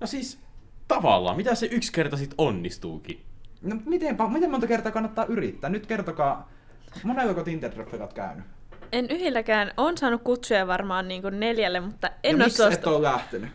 [0.00, 0.38] No siis,
[0.88, 3.20] tavallaan, mitä se yksi kerta sit onnistuukin?
[3.62, 5.70] No miten, miten monta kertaa kannattaa yrittää?
[5.70, 6.48] Nyt kertokaa,
[7.02, 8.44] monellako tinder oot käynyt?
[8.92, 9.72] En yhdelläkään.
[9.76, 12.74] On saanut kutsuja varmaan niin kuin neljälle, mutta en ja ole miksi suostu...
[12.74, 13.50] et ole lähtenyt?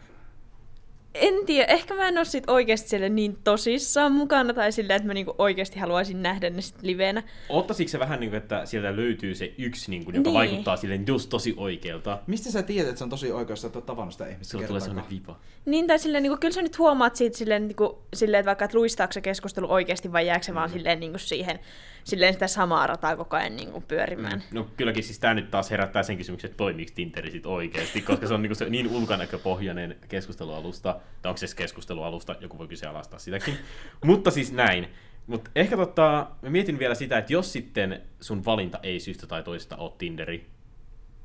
[1.16, 5.08] En tiedä, ehkä mä en ole sit oikeasti siellä niin tosissaan mukana, tai silleen, että
[5.08, 7.24] mä niinku oikeasti haluaisin nähdä ne sit livenä.
[7.50, 10.34] Ottaisitko se vähän niin kuin, että sieltä löytyy se yksi, niin kuin, joka Niin.
[10.34, 12.20] vaikuttaa silleen just tosi oikealta?
[12.28, 14.82] Mistä sä tiedät, että se on tosi oikeassa, että oot tavannut sitä ihmistä Sulla tulee
[14.82, 15.40] sellainen vipa.
[15.66, 18.78] Niin, tai silleen, niinku, kyllä sä nyt huomaat siitä silleen, niinku, silleen että vaikka, että
[18.78, 20.74] luistaako se keskustelu oikeasti vai jääkö se vaan Mm.
[20.74, 21.60] silleen, niinku, siihen
[22.04, 24.44] silleen sitä samaa rataa koko ajan niinku, pyörimään.
[24.52, 28.28] No kylläkin siis tää nyt taas herättää sen kysymyksen, että toimiiko Tinteri sit oikeasti, koska
[28.28, 33.58] se on niinku se niin ulkonäköpohjainen keskustelualusta, tai onko se keskustelualusta, joku voi kyseenalaistaa sitäkin.
[34.06, 34.88] Mutta siis näin.
[35.28, 39.44] Mutta ehkä tota, mä mietin vielä sitä, että jos sitten sun valinta ei syystä tai
[39.44, 40.50] toisesta ole Tinderi,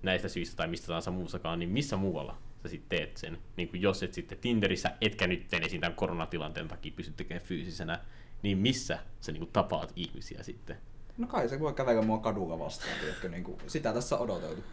[0.03, 3.39] näistä syistä tai mistä tahansa muussakaan, niin missä muualla sä sitten teet sen?
[3.57, 5.81] Niin kuin jos et sitten Tinderissä, etkä nyt esim.
[5.81, 8.01] tämän koronatilanteen takia pysty tekemään fyysisenä,
[8.43, 10.77] niin missä sä niin kuin tapaat ihmisiä sitten?
[11.19, 14.65] No kai se voi kävellä mua kadulla vastaan, tiedätkö, niin kuin, sitä tässä on odoteltu.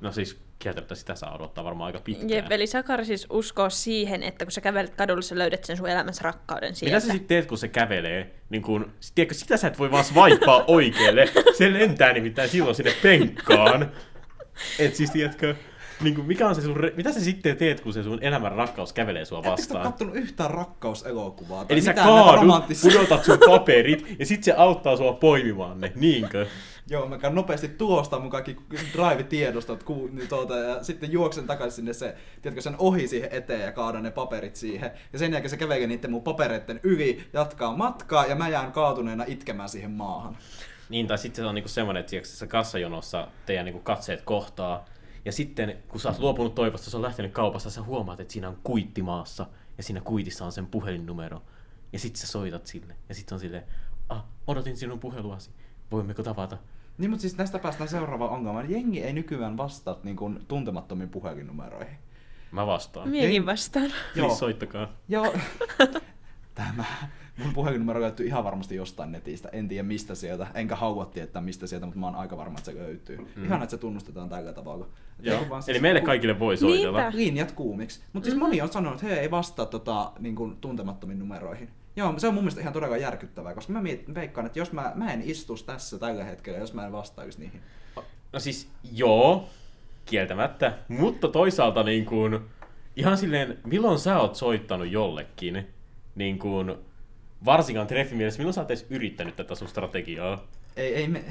[0.00, 2.30] No siis kieltämättä sitä saa odottaa varmaan aika pitkään.
[2.30, 5.88] Jep, eli Sakari siis uskoo siihen, että kun sä kävelet kadulla, sä löydät sen sun
[5.88, 6.96] elämässä rakkauden sieltä.
[6.96, 8.34] Mitä sä sitten teet, kun se kävelee?
[8.50, 11.28] Niin kun, tiedätkö, sitä sä et voi vaan swipea oikealle.
[11.58, 13.90] Se lentää nimittäin silloin sinne penkkaan.
[14.78, 15.54] Et siis, tiedätkö,
[16.00, 18.52] niin kun, mikä on se sun, re- mitä sä sitten teet, kun se sun elämän
[18.52, 19.80] rakkaus kävelee sua Ettekö vastaan?
[19.80, 21.66] ole kattonut yhtään rakkauselokuvaa?
[21.68, 26.46] Eli sä kaadut, pudotat sun paperit, ja sit se auttaa sua poimimaan ne, niinkö?
[26.88, 28.56] Joo, mä käyn nopeasti tuostaa mun kaikki
[28.92, 33.60] drive-tiedostot ku, niin tuota, ja sitten juoksen takaisin sinne se, tiedätkö, sen ohi siihen eteen
[33.60, 34.90] ja kaadan ne paperit siihen.
[35.12, 39.24] Ja sen jälkeen se kävelee niiden mun papereiden yli, jatkaa matkaa ja mä jään kaatuneena
[39.26, 40.36] itkemään siihen maahan.
[40.88, 44.84] Niin, tai sitten se on niinku semmoinen, että se kassajonossa teidän niinku katseet kohtaa,
[45.24, 48.48] ja sitten kun sä oot luopunut toivosta, se on lähtenyt kaupassa, sä huomaat, että siinä
[48.48, 49.46] on kuitti maassa,
[49.78, 51.42] ja siinä kuitissa on sen puhelinnumero,
[51.92, 53.64] ja sitten sä soitat sille, ja sitten on silleen,
[54.08, 55.50] ah, odotin sinun puheluasi,
[55.92, 56.58] voimmeko tavata?
[56.98, 58.70] Niin, mutta siis näistä päästään seuraavaan ongelmaan.
[58.70, 61.96] Jengi ei nykyään vastaa niin kuin, tuntemattomiin puhelinnumeroihin.
[62.52, 63.08] Mä vastaan.
[63.08, 63.84] Miekin vastaan.
[63.86, 64.26] Joo.
[64.26, 64.34] Joo.
[64.36, 64.88] soittakaa.
[65.08, 65.34] Joo.
[66.54, 66.84] Tämä.
[67.44, 69.48] Mun puhelinnumero löytyy ihan varmasti jostain netistä.
[69.52, 70.46] En tiedä mistä sieltä.
[70.54, 73.16] Enkä haua tietää mistä sieltä, mutta mä oon aika varma, että se löytyy.
[73.36, 73.44] Mm.
[73.44, 74.86] Ihan, että se tunnustetaan tällä tavalla.
[75.22, 75.40] Joo.
[75.50, 76.98] vaan Eli meille ku- kaikille voi soitella.
[77.00, 77.16] Niinpä.
[77.16, 78.00] linjat kuumiksi.
[78.12, 78.44] Mutta siis Mhm.
[78.44, 81.68] moni on sanonut, että he ei vastaa tota, niin kuin, tuntemattomiin numeroihin.
[81.96, 84.92] Joo, se on mun mielestä ihan todella järkyttävää, koska mä miet, veikkaan, että jos mä,
[84.94, 87.60] mä en istus tässä tällä hetkellä, jos mä en vastaisi niihin.
[88.32, 89.48] No siis, joo,
[90.04, 90.78] kieltämättä.
[90.88, 92.40] Mutta toisaalta niin kuin,
[92.96, 95.66] ihan silleen, milloin sä oot soittanut jollekin,
[96.14, 96.74] niin kuin,
[97.44, 100.44] varsinkaan treffimielessä, milloin sä oot edes yrittänyt tätä sun strategiaa?
[100.76, 101.24] Ei, ei me...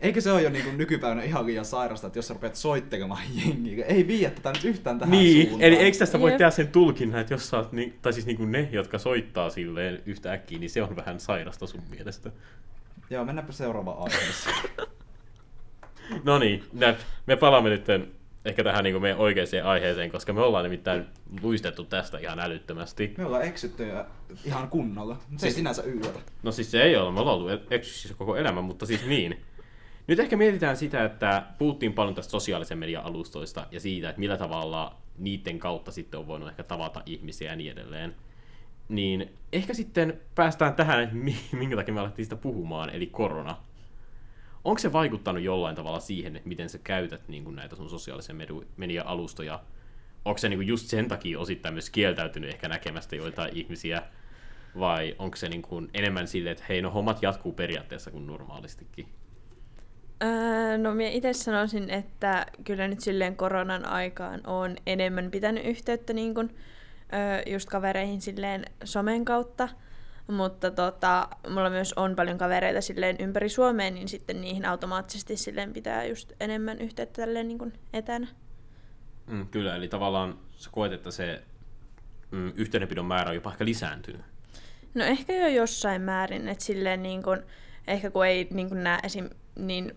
[0.00, 3.22] Eikö se ole jo niin kuin nykypäivänä ihan liian sairasta, että jos sä rupeat soittelemaan
[3.44, 5.62] jengiä, ei vie tätä nyt yhtään tähän niin, suuntaan.
[5.62, 6.38] eli eikö tästä voi Jep.
[6.38, 9.50] tehdä sen tulkinnan, että jos sä oot, niin, tai siis niin kuin ne, jotka soittaa
[9.50, 12.30] silleen yhtä äkkiä, niin se on vähän sairasta sun mielestä.
[13.10, 14.56] Joo, mennäänpä seuraavaan aiheeseen.
[16.24, 16.64] No niin,
[17.26, 17.86] me palaamme nyt
[18.44, 21.06] ehkä tähän niin kuin meidän oikeaan aiheeseen, koska me ollaan nimittäin
[21.42, 23.14] luistettu tästä ihan älyttömästi.
[23.18, 23.86] Me ollaan eksytty
[24.44, 25.14] ihan kunnolla.
[25.14, 26.18] Se ei Siis- sinänsä yllätä.
[26.42, 29.40] No siis se ei ole, me ollaan ollut eksyksissä koko elämä, mutta siis niin.
[30.06, 34.36] Nyt ehkä mietitään sitä, että puhuttiin paljon tästä sosiaalisen median alustoista ja siitä, että millä
[34.36, 38.16] tavalla niiden kautta sitten on voinut ehkä tavata ihmisiä ja niin edelleen.
[38.88, 41.10] Niin ehkä sitten päästään tähän,
[41.52, 43.56] minkä takia me alettiin sitä puhumaan, eli korona.
[44.64, 48.36] Onko se vaikuttanut jollain tavalla siihen, että miten sä käytät niin kuin näitä sun sosiaalisen
[48.76, 49.60] median alustoja?
[50.24, 54.02] Onko se niin kuin just sen takia osittain myös kieltäytynyt ehkä näkemästä joitain ihmisiä?
[54.78, 59.06] Vai onko se niin kuin enemmän silleen, että hei, no hommat jatkuu periaatteessa kuin normaalistikin?
[60.22, 66.12] Öö, no minä itse sanoisin, että kyllä nyt silleen koronan aikaan on enemmän pitänyt yhteyttä
[66.12, 66.56] niin kuin,
[67.12, 69.68] öö, just kavereihin silleen somen kautta.
[70.26, 75.72] Mutta tota, mulla myös on paljon kavereita silleen ympäri Suomea, niin sitten niihin automaattisesti silleen
[75.72, 78.26] pitää just enemmän yhteyttä tälleen niin kuin etänä.
[79.26, 81.42] Mm, kyllä, eli tavallaan sä koet, että se
[82.30, 84.22] mm, yhteydenpidon määrä on jopa ehkä lisääntynyt.
[84.94, 87.42] No ehkä jo jossain määrin, että silleen niin kun,
[87.86, 89.30] ehkä kun ei niin kun näe esim.
[89.56, 89.96] niin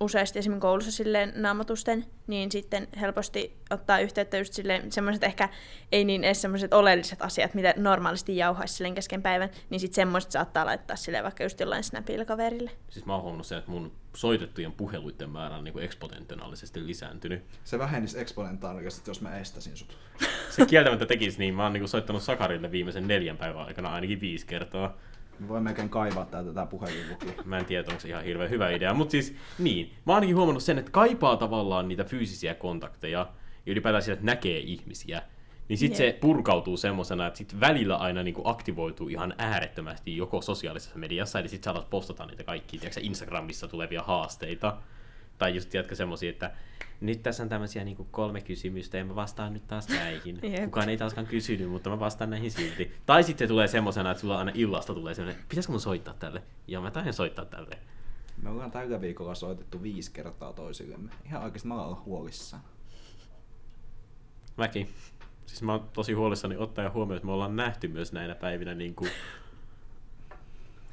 [0.00, 0.60] useasti esim.
[0.60, 5.48] koulussa silleen naamatusten, niin sitten helposti ottaa yhteyttä just silleen semmoiset ehkä
[5.92, 10.32] ei niin edes semmoiset oleelliset asiat, mitä normaalisti jauhaisi silleen kesken päivän, niin sitten semmoiset
[10.32, 12.70] saattaa laittaa silleen vaikka just jollain snapilla kaverille.
[12.88, 17.44] Siis mä oon huomannut sen, että mun soitettujen puheluiden määrä on niin kuin eksponentiaalisesti lisääntynyt.
[17.64, 19.96] Se vähenisi eksponentaalisesti, jos mä estäisin sut.
[20.50, 21.54] Se kieltämättä tekisi niin.
[21.54, 24.96] Mä oon niin kuin soittanut Sakarille viimeisen neljän päivän aikana ainakin viisi kertaa.
[25.42, 27.26] Me voimme melkein kaivaa täältä tää puhelinluki.
[27.44, 29.86] Mä en tiedä, onko se ihan hirveän hyvä idea, mutta siis niin.
[29.86, 33.18] Mä oon ainakin huomannut sen, että kaipaa tavallaan niitä fyysisiä kontakteja
[33.66, 35.22] ja ylipäätään sitä, että näkee ihmisiä.
[35.68, 36.20] Niin sit se Jep.
[36.20, 41.64] purkautuu semmosena, että sit välillä aina niinku aktivoituu ihan äärettömästi joko sosiaalisessa mediassa, eli sit
[41.64, 44.76] sä alat postata niitä kaikkia, tiedätkö, Instagramissa tulevia haasteita.
[45.42, 46.50] Tai just tiedätkö semmosia, että
[47.00, 50.38] nyt tässä on tämmöisiä niinku kolme kysymystä ja mä vastaan nyt taas näihin.
[50.52, 50.64] Jep.
[50.64, 52.92] Kukaan ei taaskaan kysynyt, mutta mä vastaan näihin silti.
[53.06, 56.42] Tai sitten se tulee semmosena, että sulla aina illasta tulee semmoinen, pitäisikö mun soittaa tälle?
[56.66, 57.78] Ja mä taidan soittaa tälle.
[58.42, 61.12] Me ollaan tällä viikolla soitettu viisi kertaa toisillemme.
[61.26, 62.62] Ihan oikeesti mä oon huolissaan.
[64.56, 64.88] Mäkin.
[65.46, 68.94] Siis mä oon tosi huolissani ottaa huomioon, että me ollaan nähty myös näinä päivinä niin
[68.94, 69.10] kuin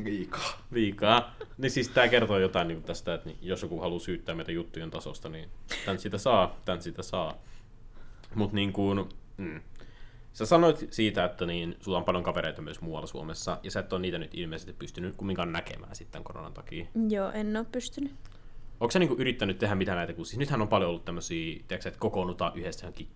[0.03, 0.61] Liikaa.
[0.73, 1.35] viikaa.
[1.57, 4.91] Niin siis tää kertoo jotain niin tästä, että niin, jos joku haluaa syyttää meitä juttujen
[4.91, 5.49] tasosta, niin
[5.85, 7.37] tän sitä saa, tän sitä saa.
[8.35, 9.61] Mut niin kuin, mm.
[10.33, 13.93] Sä sanoit siitä, että niin, sulla on paljon kavereita myös muualla Suomessa, ja sä et
[13.93, 16.85] ole niitä nyt ilmeisesti pystynyt kumminkaan näkemään sitten koronan takia.
[17.09, 18.11] Joo, en ole pystynyt.
[18.79, 21.89] Onko sä niinku yrittänyt tehdä mitä näitä, kun siis nythän on paljon ollut tämmöisiä, tiedätkö,
[21.89, 23.07] että kokoonnutaan yhdessä johonkin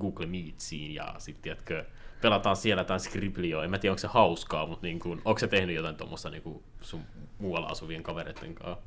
[0.00, 1.84] Google Meetsiin ja sitten, tiedätkö,
[2.20, 3.64] pelataan siellä jotain Skriblioa.
[3.64, 6.62] En mä tiedä, onko se hauskaa, mutta niin kuin, onko se tehnyt jotain tuommoista niin
[6.80, 7.00] sun
[7.38, 8.84] muualla asuvien kavereiden kanssa?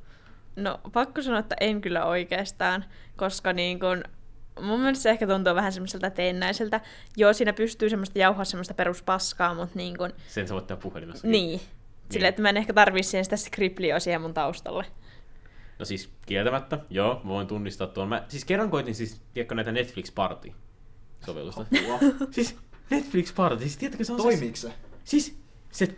[0.56, 4.04] No, pakko sanoa, että en kyllä oikeastaan, koska niin kun,
[4.62, 6.82] mun mielestä se ehkä tuntuu vähän semmoiselta teennäiseltä.
[7.18, 11.28] Joo, siinä pystyy semmoista jauhaa semmoista peruspaskaa, mutta niin kun, Sen sä voit tehdä puhelimessa.
[11.28, 11.62] niin.
[12.10, 14.86] Silleen, että mä en ehkä tarvii siihen sitä skriplioa siihen mun taustalle.
[15.80, 18.10] No siis kieltämättä, joo, mä voin tunnistaa tuon.
[18.10, 20.52] Mä siis kerran koitin siis, tiedätkö näitä Netflix Party
[21.26, 21.66] sovellusta.
[22.32, 22.58] Siis
[22.90, 24.68] Netflix Party, siis tiedätkö se on Toimiiko se?
[24.68, 25.40] Se, siis
[25.72, 25.96] se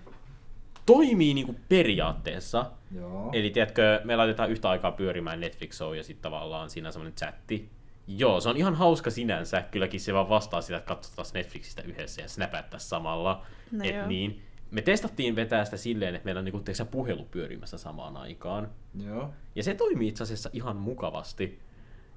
[0.85, 3.29] toimii niinku periaatteessa, Joo.
[3.33, 7.15] Eli tiedätkö, me laitetaan yhtä aikaa pyörimään Netflix show ja sitten tavallaan siinä on semmoinen
[7.15, 7.69] chatti.
[8.07, 9.61] Joo, se on ihan hauska sinänsä.
[9.71, 13.45] Kylläkin se vaan vastaa sitä, että katsotaan Netflixistä yhdessä ja snapattaisiin samalla.
[13.71, 14.07] No Et joo.
[14.07, 14.41] niin.
[14.71, 18.69] Me testattiin vetää sitä silleen, että meillä on niinku, puhelu pyörimässä samaan aikaan.
[19.05, 19.29] Joo.
[19.55, 21.59] Ja se toimii itse asiassa ihan mukavasti.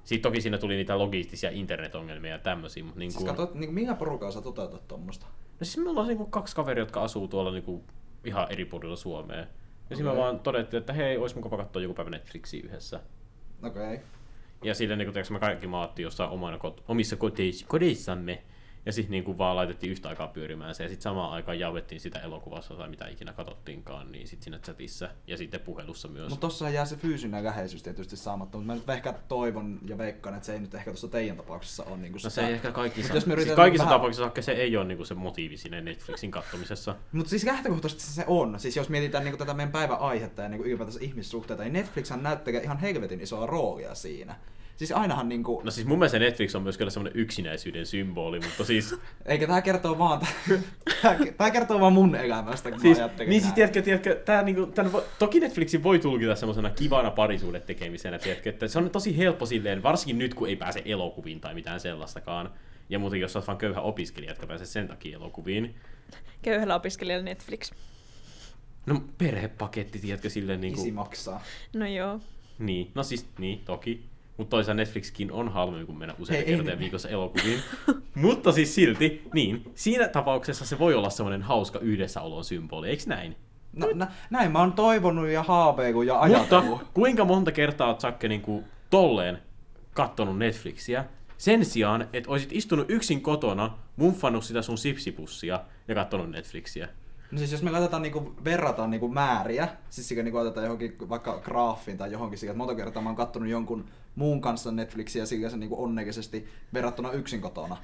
[0.03, 3.27] Sitten toki siinä tuli niitä logistisia internetongelmia ja tämmöisiä, mutta niin Siis kuin...
[3.27, 5.25] katsot, niin millä porukalla sä toteutat tuommoista?
[5.59, 7.83] No siis me ollaan niinku kaksi kaveria, jotka asuu tuolla niinku
[8.25, 9.45] ihan eri puolilla Suomea.
[9.89, 12.99] Ja siinä me vaan todettiin, että hei, olisi mukava katsoa joku päivä Netflixiä yhdessä.
[13.63, 13.93] Okei.
[13.93, 14.05] Okay.
[14.63, 17.15] Ja sille niin kuin, me kaikki maattiin jossain omana, kot- omissa
[17.67, 18.43] kodeissamme.
[18.85, 20.83] Ja sitten niin vaan laitettiin yhtä aikaa pyörimään se.
[20.83, 25.09] Ja sitten samaan aikaan jauhettiin sitä elokuvassa tai mitä ikinä katsottiinkaan, niin sitten siinä chatissa.
[25.27, 26.29] Ja sitten puhelussa myös.
[26.29, 30.35] Mutta tossa jää se fyysinen läheisyys tietysti saamatta, mutta mä nyt ehkä toivon ja veikkaan,
[30.35, 33.13] että se ei nyt ehkä tuossa teidän tapauksessa ole niinku No se ei ehkä kaikissa,
[33.13, 35.81] Mut jos me siis kaikissa vähän- tapauksissa vaikka se ei ole niinku se motiivi sinne
[35.81, 36.95] Netflixin kattomisessa.
[37.11, 38.59] Mutta siis lähtökohtaisesti se on.
[38.59, 42.53] Siis jos mietitään niinku tätä meidän päivän aihetta ja niinku ylipäätänsä ihmissuhteita, niin Netflixhän näyttää
[42.63, 44.35] ihan helvetin isoa roolia siinä.
[44.79, 45.61] Siis ainahan niinku...
[45.63, 48.95] No siis mun mielestä Netflix on myös kyllä semmoinen yksinäisyyden symboli, mutta siis...
[49.25, 50.21] Eikä tää kertoo vaan...
[51.01, 54.41] Tää, tää kertoo vaan mun elämästä, kun siis mä ajattelin niin siis tiedätkö, tiedätkö tää
[54.41, 58.89] niinku, tän, vo- toki Netflixin voi tulkita semmoisena kivana parisuudet tekemisenä, tiedätkö, että se on
[58.89, 62.51] tosi helppo silleen, varsinkin nyt kun ei pääse elokuviin tai mitään sellaistakaan.
[62.89, 65.75] Ja muuten jos oot vaan köyhä opiskelija, jotka pääsee sen takia elokuviin.
[66.41, 67.71] Köyhällä opiskelijalla Netflix.
[68.85, 70.81] No perhepaketti, tiedätkö, silleen niinku...
[70.81, 71.43] Isi maksaa.
[71.73, 72.19] No joo.
[72.59, 74.09] Niin, no siis niin, toki.
[74.39, 76.79] Mutta toisaalta Netflixkin on halvempi kuin mennä useita ei kertoja nyt.
[76.79, 77.59] viikossa elokuviin.
[78.15, 83.35] Mutta siis silti, niin, siinä tapauksessa se voi olla semmoinen hauska yhdessäolon symboli, eikö näin?
[83.73, 86.81] No, nä, näin mä oon toivonut ja haaveillut ja Mutta ajatellut.
[86.93, 89.39] kuinka monta kertaa oot Sakke niinku tolleen
[89.93, 91.05] kattonut Netflixiä,
[91.37, 96.87] sen sijaan, että olisit istunut yksin kotona, mumfannut sitä sun sipsipussia ja kattonut Netflixiä.
[97.31, 101.39] No siis jos me laitetaan niinku, verrataan niinku määriä, siis sikä niinku otetaan johonkin vaikka
[101.43, 105.49] graafiin tai johonkin sikä, että monta kertaa mä oon kattonut jonkun muun kanssa Netflixiä sillä
[105.49, 107.77] se niinku onnellisesti verrattuna yksin kotona.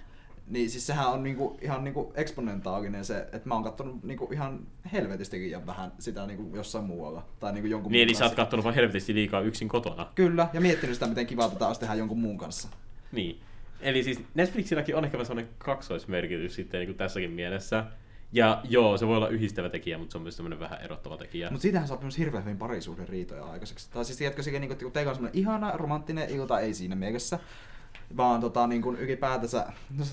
[0.47, 4.59] Niin siis sehän on niinku, ihan niinku eksponentaalinen se, että mä oon kattonut niinku ihan
[4.93, 7.25] helvetisti liian vähän sitä niinku jossain muualla.
[7.39, 10.07] Tai niinku jonkun Niin eli sä oot kattonut vaan helvetisti liikaa yksin kotona.
[10.15, 12.69] Kyllä, ja miettinyt sitä, miten kiva tätä olisi tehdä jonkun muun kanssa.
[13.11, 13.39] Niin.
[13.81, 17.83] Eli siis Netflixilläkin on ehkä sellainen kaksoismerkitys sitten niin kuin tässäkin mielessä.
[18.35, 21.49] Ja joo, se voi olla yhdistävä tekijä, mutta se on myös semmoinen vähän erottava tekijä.
[21.49, 23.89] Mutta siitähän saa myös hirveän hyvin parisuuden riitoja aikaiseksi.
[23.91, 27.39] Tai siis tiedätkö sekin, niin kun teillä on semmoinen ihana romanttinen ilta, ei siinä mielessä,
[28.17, 29.65] vaan tota, niin kuin ylipäätänsä...
[29.97, 30.05] No,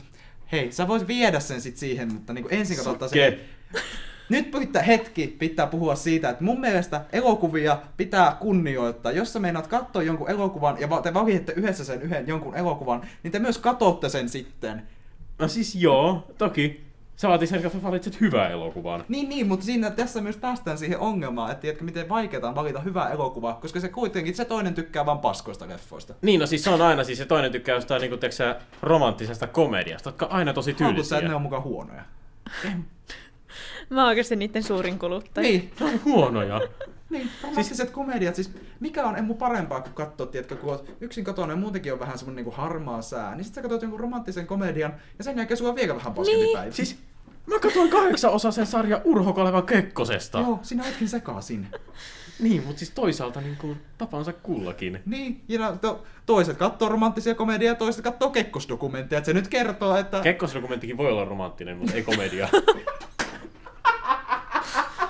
[0.52, 3.38] hei, sä vois viedä sen sit siihen, mutta niin ensin katsotaan se...
[4.28, 9.12] Nyt pitää hetki pitää puhua siitä, että mun mielestä elokuvia pitää kunnioittaa.
[9.12, 13.32] Jos sä meinaat katsoa jonkun elokuvan ja te valitsette yhdessä sen yhden jonkun elokuvan, niin
[13.32, 14.82] te myös katsotte sen sitten.
[15.38, 16.91] No siis joo, toki.
[17.22, 19.04] Sä vaatii sen, että valitset hyvän elokuvan.
[19.08, 22.80] Niin, niin, mutta siinä tässä myös päästään siihen ongelmaan, että tiedätkö, miten vaikeaa on valita
[22.80, 26.14] hyvä elokuva, koska se kuitenkin se toinen tykkää vain paskoista leffoista.
[26.22, 29.46] Niin, no siis se on aina, siis se toinen tykkää jostain niinku, tiedätkö sä, romanttisesta
[29.46, 31.18] komediasta, jotka on aina tosi tyylisiä.
[31.18, 32.02] että ne on mukaan huonoja?
[33.90, 35.42] Mä oon oikeasti niiden suurin kuluttaja.
[35.48, 36.60] Niin, Ne on huonoja.
[37.10, 37.30] niin,
[37.62, 37.90] siis...
[37.92, 41.92] komediat, siis mikä on emu parempaa kuin katsoa, tiedätkö, kun oot yksin kotona ja muutenkin
[41.92, 45.36] on vähän semmonen niinku harmaa sää, niin sit sä katsot jonkun romanttisen komedian ja sen
[45.36, 46.56] jälkeen sulla on vielä vähän paskempi Niin.
[46.56, 46.72] päivä.
[46.72, 46.98] Siis
[47.46, 50.38] mä katsoin kahdeksan osa sen sarjan Urho Kaleva Kekkosesta.
[50.38, 51.66] Joo, sinä oletkin sekaisin.
[52.40, 55.00] Niin, mutta siis toisaalta niin kuin, tapansa kullakin.
[55.06, 59.48] Niin, ja no, to, toiset katsoo romanttisia komediaa ja toiset katsoo kekkosdokumentteja, että se nyt
[59.48, 60.20] kertoo, että...
[60.20, 62.48] Kekkosdokumenttikin voi olla romanttinen, mutta ei komedia.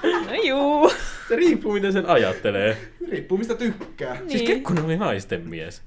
[0.03, 0.93] No juu.
[1.29, 2.93] se riippuu, miten sen ajattelee.
[3.11, 4.15] Riippuu mistä tykkää.
[4.15, 4.31] Niin.
[4.31, 5.83] Siis Kekkonen oli naisten mies.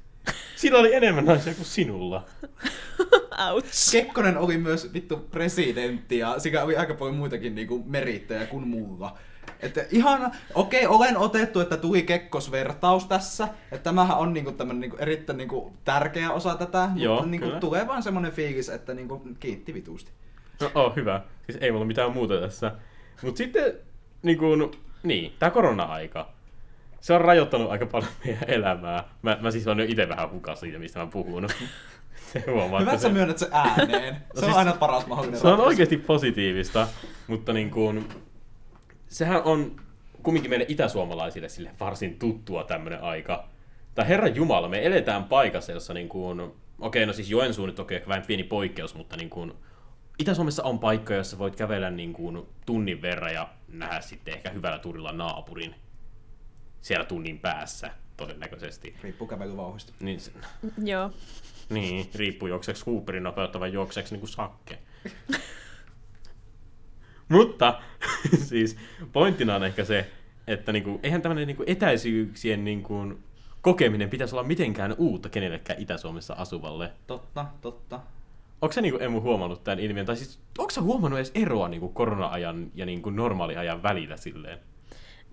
[0.55, 2.25] Sillä oli enemmän naisia kuin sinulla.
[3.51, 3.91] Ouch.
[3.91, 9.17] Kekkonen oli myös vittu presidentti ja siinä oli aika paljon muitakin niinku merittejä kuin mulla.
[9.59, 13.47] Että ihana, okei, olen otettu, että tuli Kekkos-vertaus tässä.
[13.71, 16.89] Että tämähän on niinku tämmönen niinku erittäin niinku tärkeä osa tätä.
[16.95, 17.59] Joo, mutta niinku kyllä.
[17.59, 20.11] tulee vaan semmonen fiilis, että niinku kiitti vitusti.
[20.61, 21.21] No, oh, hyvä.
[21.45, 22.71] Siis ei mulla mitään muuta tässä.
[23.21, 23.73] Mut sitten,
[24.23, 24.71] niin kuin,
[25.03, 26.29] niin, tää korona-aika.
[27.01, 29.03] Se on rajoittanut aika paljon meidän elämää.
[29.21, 31.47] Mä, mä siis olen jo itse vähän hukas siitä, mistä mä puhun.
[32.45, 34.15] Se huomaa, Hyvä, että sä se, myönnät se ääneen.
[34.33, 35.67] Se on siis- aina paras mahdollinen se on ratkaisu.
[35.69, 36.87] oikeasti positiivista,
[37.27, 38.09] mutta niin kuin,
[39.07, 39.75] sehän on
[40.23, 43.47] kumminkin meille itäsuomalaisille sille varsin tuttua tämmönen aika.
[43.95, 47.95] Tai Herran Jumala, me eletään paikassa, jossa niin kuin, okei, no siis Joensuu nyt toki
[47.95, 49.53] ehkä vähän pieni poikkeus, mutta niin kuin,
[50.19, 54.79] Itä-Suomessa on paikkoja, jossa voit kävellä niin kuin tunnin verran ja nähdä sitten ehkä hyvällä
[54.79, 55.75] turilla naapurin
[56.81, 58.95] siellä tunnin päässä todennäköisesti.
[59.03, 59.93] Riippuu kävelyvauhdista.
[59.99, 60.31] Niin, se-
[60.85, 61.11] Joo.
[61.69, 64.77] Niin riippuu juokseeksi Cooperin nopeutta vai juokseeksi niin kuin sakke.
[67.29, 67.81] Mutta
[68.49, 68.77] siis
[69.13, 70.11] pointtina on ehkä se,
[70.47, 73.19] että niinku, eihän tämmöinen niinku etäisyyksien niinku,
[73.61, 76.91] kokeminen pitäisi olla mitenkään uutta kenellekään Itä-Suomessa asuvalle.
[77.07, 77.99] Totta, totta.
[78.61, 80.05] Onko sä niinku Emu huomannut tämän ilmiön?
[80.05, 84.59] Tai siis, onko sä huomannut edes eroa niinku korona-ajan ja niinku normaaliajan välillä silleen?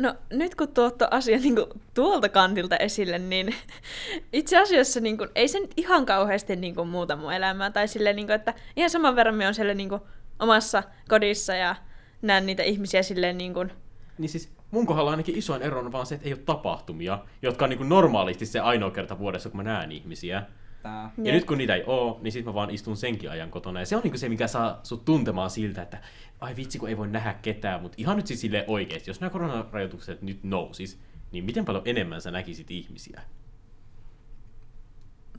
[0.02, 1.56] No nyt kun tuot tuon asian niin
[1.94, 3.54] tuolta kantilta esille, niin
[4.32, 7.70] itse asiassa niin kuin, ei se nyt ihan kauheasti niin kuin, muuta mun elämää.
[7.70, 10.00] Tai silleen, niin kuin, että ihan saman verran me on siellä niin kuin,
[10.40, 11.76] omassa kodissa ja
[12.22, 13.72] näen niitä ihmisiä silleen niin kuin,
[14.18, 17.64] Niin siis, mun kohdalla ainakin isoin ero on vaan se, että ei ole tapahtumia, jotka
[17.64, 20.42] on niin kuin normaalisti se ainoa kerta vuodessa, kun mä näen ihmisiä.
[20.83, 21.11] Tää.
[21.18, 21.35] Ja Jep.
[21.35, 23.81] nyt kun niitä ei oo, niin sit mä vaan istun senkin ajan kotona.
[23.81, 25.99] Ja se on niinku se, mikä saa sut tuntemaan siltä, että
[26.40, 27.83] ai vitsi, kun ei voi nähdä ketään.
[27.83, 31.01] Mutta ihan nyt siis silleen oikeesti, jos nämä koronarajoitukset nyt nousis,
[31.33, 33.21] niin miten paljon enemmän sä näkisit ihmisiä?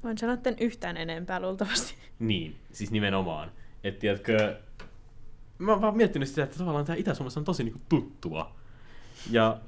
[0.03, 1.95] Voin sanoa, että en yhtään enempää luultavasti.
[2.19, 3.51] Niin, siis nimenomaan.
[3.83, 4.57] Että tiedätkö,
[5.57, 8.55] mä oon vaan miettinyt sitä, että tavallaan tää Itä-Suomessa on tosi niinku tuttua.
[9.31, 9.59] Ja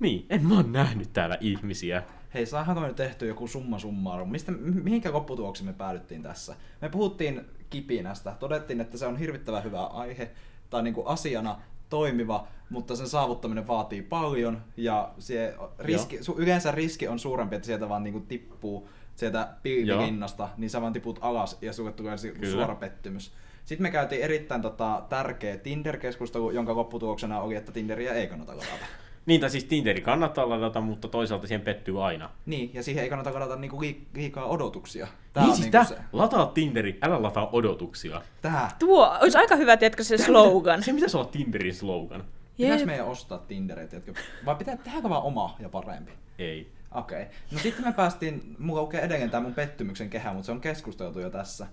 [0.00, 2.02] niin, en mä oon nähnyt täällä ihmisiä.
[2.38, 4.30] Hei, saadaan me tehty joku summa summarum.
[4.30, 6.54] Mistä, mihinkä lopputuloksiin me päädyttiin tässä?
[6.82, 8.34] Me puhuttiin kipinästä.
[8.40, 10.30] Todettiin, että se on hirvittävän hyvä aihe
[10.70, 17.08] tai niinku asiana toimiva, mutta sen saavuttaminen vaatii paljon ja se riski, su, yleensä riski
[17.08, 21.72] on suurempi, että sieltä vaan niinku tippuu sieltä pilvilinnasta, niin sä vaan tiput alas ja
[21.72, 22.52] sulle tulee Kyllä.
[22.52, 23.32] suora pettymys.
[23.64, 28.86] Sitten me käytiin erittäin tota, tärkeä Tinder-keskustelu, jonka lopputuloksena oli, että Tinderiä ei kannata ladata.
[29.28, 32.30] Niin, tai siis Tinderi kannattaa ladata, mutta toisaalta siihen pettyy aina.
[32.46, 35.06] Niin, ja siihen ei kannata ladata niinku liik- liikaa odotuksia.
[35.32, 36.04] Tää niin, on siis niinku tää, se.
[36.12, 38.22] lataa Tinderi, älä lataa odotuksia.
[38.42, 38.70] Tää.
[38.78, 40.82] Tuo olisi aika hyvä, tiedätkö, se slogan.
[40.82, 42.24] Se pitäisi olla Tinderin slogan.
[42.56, 42.86] Pitäis Jep.
[42.86, 44.12] meidän ostaa Tinderit, jotka...
[44.44, 46.12] vai pitää tehdäänkö vaan oma ja parempi?
[46.38, 46.72] Ei.
[46.94, 47.22] Okei.
[47.22, 47.34] Okay.
[47.52, 51.20] No sitten me päästiin, mulla lukee edelleen tää mun pettymyksen kehä, mutta se on keskusteltu
[51.20, 51.66] jo tässä.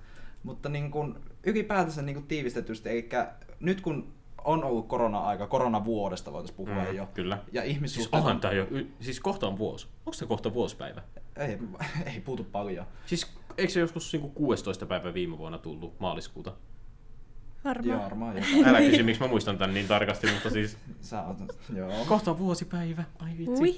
[0.44, 3.10] Mutta niin kun, ylipäätänsä niin kun tiivistetysti, eli
[3.60, 4.15] nyt kun
[4.46, 7.08] on ollut korona-aika, koronavuodesta voitaisiin puhua Mm, jo.
[7.14, 7.38] kyllä.
[7.52, 8.68] Ja Siis ihmissuhteet onhan on, tää jo,
[9.02, 9.88] siis kohta on vuosi.
[10.00, 11.02] Onko se kohta vuosipäivä?
[11.38, 11.58] ei,
[12.14, 12.86] ei puutu paljon.
[13.06, 14.86] Siis eikö se joskus niinku 16.
[14.86, 16.54] päivä viime vuonna tullut maaliskuuta?
[17.66, 17.90] Varmaan.
[17.90, 18.66] Joo, varmaan jotain.
[18.70, 21.38] Älä kysy, miksi mä muistan tän niin tarkasti, mutta siis Sä oot,
[21.76, 21.92] joo.
[22.08, 23.04] kohta on vuosipäivä.
[23.20, 23.62] Ai vitsi.
[23.62, 23.76] Ui.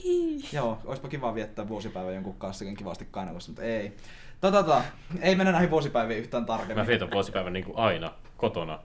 [0.54, 3.94] Joo, olisipa kiva viettää vuosipäivä jonkun kanssa kivasti kainalossa, mutta ei.
[4.42, 4.82] Tota, tota,
[5.22, 6.78] ei mennä näihin vuosipäiviin yhtään tarkemmin.
[6.78, 8.80] Mä vietän vuosipäivän niinku aina kotona.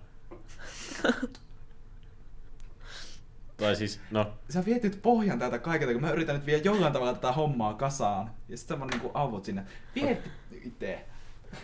[3.57, 7.15] Tai siis, no, Sä vietit pohjan täältä kaikilta, kun mä yritän nyt vielä jollain tavalla
[7.15, 8.31] tätä hommaa kasaan.
[8.49, 9.63] Ja sit sä vaan niinku auvot sinne.
[9.95, 10.31] Viet
[10.65, 11.05] itse.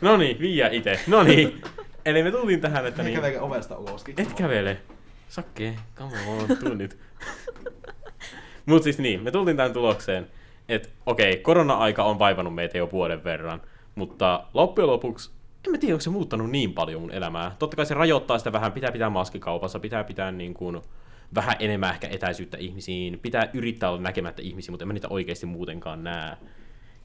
[0.01, 1.01] no niin, viiä ite.
[1.07, 1.63] No niin.
[2.05, 3.15] Eli me tultiin tähän, että Niin.
[3.15, 4.05] Käveekö ovesta ulos?
[4.17, 4.81] Et kävele.
[5.29, 6.99] Sakke, come on, tuu nyt.
[8.67, 10.27] Mut siis niin, me tultiin tähän tulokseen,
[10.69, 13.63] että okei, korona-aika on vaivannut meitä jo vuoden verran,
[13.95, 15.31] mutta loppujen lopuksi,
[15.67, 17.57] en mä tiedä, onko se muuttanut niin paljon mun elämää.
[17.59, 20.83] Totta kai se rajoittaa sitä vähän, pitää pitää maskikaupassa, pitää pitää niin kuin
[21.35, 25.47] vähän enemmän ehkä etäisyyttä ihmisiin, pitää yrittää olla näkemättä ihmisiä, mutta en mä niitä oikeasti
[25.47, 26.37] muutenkaan näe.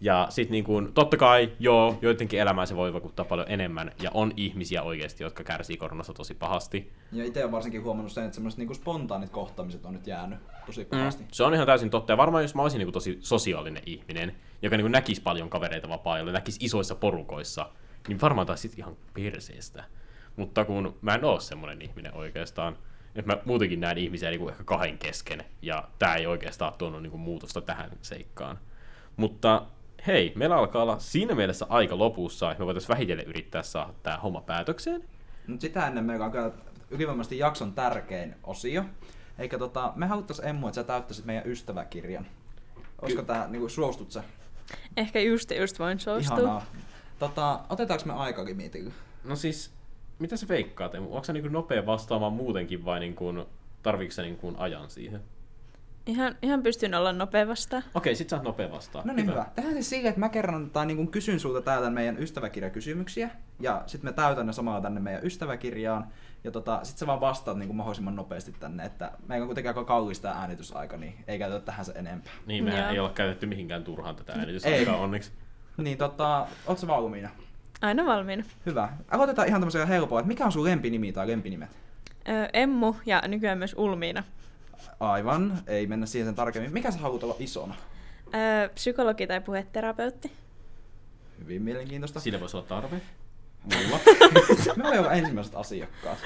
[0.02, 4.12] Ja sit niin kuin, totta kai, joo, joidenkin elämään se voi vaikuttaa paljon enemmän, ja
[4.14, 6.92] on ihmisiä oikeasti, jotka kärsii koronasta tosi pahasti.
[7.12, 10.86] Ja itse olen varsinkin huomannut sen, että semmoiset niinku spontaanit kohtaamiset on nyt jäänyt tosi
[10.86, 11.24] pahasti.
[11.24, 11.30] Mm.
[11.32, 12.14] Se on ihan täysin totta.
[12.14, 15.50] Ja varmaan jos mä olisin niin kuin tosi sosiaalinen ihminen, joka niin kuin näkisi paljon
[15.50, 17.70] kavereita vapaa-ajalla, näkisi isoissa porukoissa,
[18.08, 19.84] niin varmaan taas sit ihan perseestä.
[20.36, 22.78] Mutta kun mä en oo semmoinen ihminen oikeastaan,
[23.16, 27.02] että mä muutenkin näen ihmisiä niin kuin ehkä kahden kesken, ja tää ei oikeastaan tuonut
[27.02, 28.60] niin kuin muutosta tähän seikkaan.
[29.18, 29.66] Mutta
[30.08, 34.18] hei, meillä alkaa olla siinä mielessä aika lopussa, että me voitaisiin vähitellen yrittää saada tämä
[34.18, 35.04] homma päätökseen.
[35.48, 36.52] Mutta sitä ennen meillä on kyllä
[36.90, 38.86] ylivoimaisesti jakson tärkein osio.
[39.40, 42.28] Eikä tota, me haluttais Emmu, että sä täyttäisit meidän ystäväkirjan.
[43.02, 44.24] Olisiko tää, niinku, suostut sä?
[44.98, 46.38] Ehkä just just voin suostua.
[46.38, 46.66] Ihanaa.
[47.20, 48.92] Tota, otetaanko me aikalimiitillä?
[49.24, 49.72] No siis,
[50.24, 50.96] mitä sä veikkaat?
[50.96, 53.46] Onko se niin kuin nopea vastaamaan muutenkin vai niin kuin,
[53.84, 55.22] tarviiko se niin kuin ajan siihen?
[56.06, 57.84] Ihan, ihan pystyn olla nopea vastaan.
[57.96, 59.08] Okei, sit sä oot nopea vastaan.
[59.08, 59.46] No niin hyvä.
[59.56, 63.30] Tehdään siis sille, että mä kerron tai niin kysyn sulta täältä meidän ystäväkirjakysymyksiä.
[63.60, 66.08] Ja sitten me täytän ne samalla tänne meidän ystäväkirjaan.
[66.44, 69.84] Ja tota, sit sä vaan vastaat niin mahdollisimman nopeasti tänne, että meillä on kuitenkin aika
[69.84, 72.34] kallis tää äänitysaika, niin ei käytetä tähän se enempää.
[72.46, 72.92] Niin, mehän Joo.
[72.92, 75.32] ei olla käytetty mihinkään turhaan tätä äänitysaikaa onneksi.
[75.78, 77.30] Niin tota, oot sä valmiina?
[77.84, 78.44] Aina valmiina.
[78.66, 78.90] Hyvä.
[79.12, 81.70] Aloitetaan ihan tämmöisellä helpolla, että mikä on sun lempinimi tai lempinimet?
[82.28, 84.24] Ö, Emmu ja nykyään myös Ulmiina.
[85.00, 86.74] Aivan, ei mennä siihen sen tarkemmin.
[86.74, 87.76] Mikä sä haluat olla isona?
[88.28, 90.32] Ö, psykologi tai puheterapeutti.
[91.40, 92.20] Hyvin mielenkiintoista.
[92.20, 93.02] Sillä voisi olla tarve.
[93.64, 94.00] Mulla.
[94.76, 96.18] Me ollaan jo ensimmäiset asiakkaat.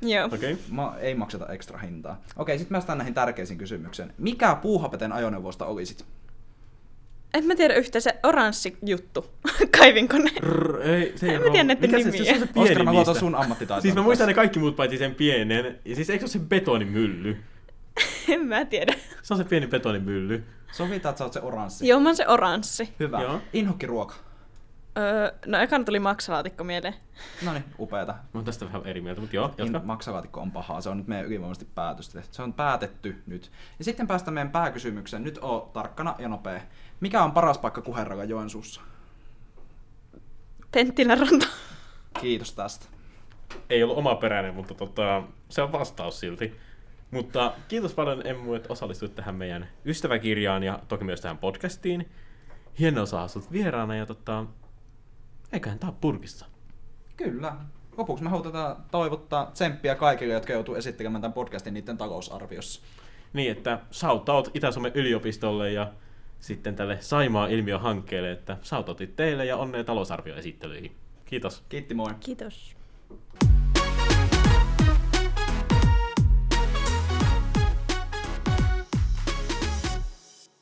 [0.00, 0.26] Joo.
[0.26, 0.52] Okei.
[0.52, 0.64] Okay.
[0.70, 2.20] Ma, ei makseta ekstra hintaa.
[2.36, 4.12] Okei, sitten päästään näihin tärkeisiin kysymyksiin.
[4.18, 6.04] Mikä puuhapeten ajoneuvosta olisit?
[7.34, 9.30] En mä tiedä yhtä se oranssi juttu.
[9.78, 10.30] Kaivinkone.
[10.82, 12.24] Ei, se ei En oo- mä tiedä näitten Mikä se, nimiä.
[12.24, 13.82] se, on se pieni Oskar, mä luotan sun ammattitaitoon.
[13.82, 15.78] Siis mä muistan ne kaikki muut paitsi sen pienen.
[15.84, 17.36] Ja siis eikö se ole se betonimylly?
[18.28, 18.94] en mä tiedä.
[19.22, 20.44] Se on se pieni betonimylly.
[20.72, 21.88] Sovitaan, että sä oot se oranssi.
[21.88, 22.94] Joo, mä oon se oranssi.
[23.00, 23.22] Hyvä.
[23.22, 23.40] Joo.
[23.52, 24.14] Inhokkiruoka.
[24.98, 26.94] Öö, no ekana tuli maksalaatikko mieleen.
[27.42, 28.12] No niin, upeeta.
[28.12, 29.78] Mä oon tästä vähän eri mieltä, mutta joo, jatka.
[29.78, 30.80] In, maksalaatikko on pahaa.
[30.80, 32.22] Se on nyt meidän ylivoimaisesti päätöstä.
[32.30, 33.50] Se on päätetty nyt.
[33.78, 35.24] Ja sitten päästään meidän pääkysymykseen.
[35.24, 36.60] Nyt oo tarkkana ja nopea.
[37.00, 38.80] Mikä on paras paikka kuherraga Joensuussa?
[40.72, 41.46] Penttilän ranta.
[42.20, 42.86] Kiitos tästä.
[43.70, 46.56] Ei ollut omaperäinen, mutta tota, se on vastaus silti.
[47.10, 52.08] Mutta kiitos paljon Emmu, että osallistuit tähän meidän ystäväkirjaan ja toki myös tähän podcastiin.
[52.78, 54.44] Hienoa saada sut vieraana ja tota,
[55.52, 56.46] eiköhän tää purkissa.
[57.16, 57.56] Kyllä.
[57.96, 62.82] Lopuksi me halutaan toivottaa tsemppiä kaikille, jotka joutuu esittelemään tämän podcastin niiden talousarviossa.
[63.32, 65.92] Niin, että shoutout Itä-Suomen yliopistolle ja
[66.46, 70.96] sitten tälle Saimaa ilmiöhankkeelle, että shoutoutit teille ja onnea talousarvioesittelyihin.
[71.24, 71.64] Kiitos.
[71.68, 72.14] Kiitti moi.
[72.20, 72.76] Kiitos.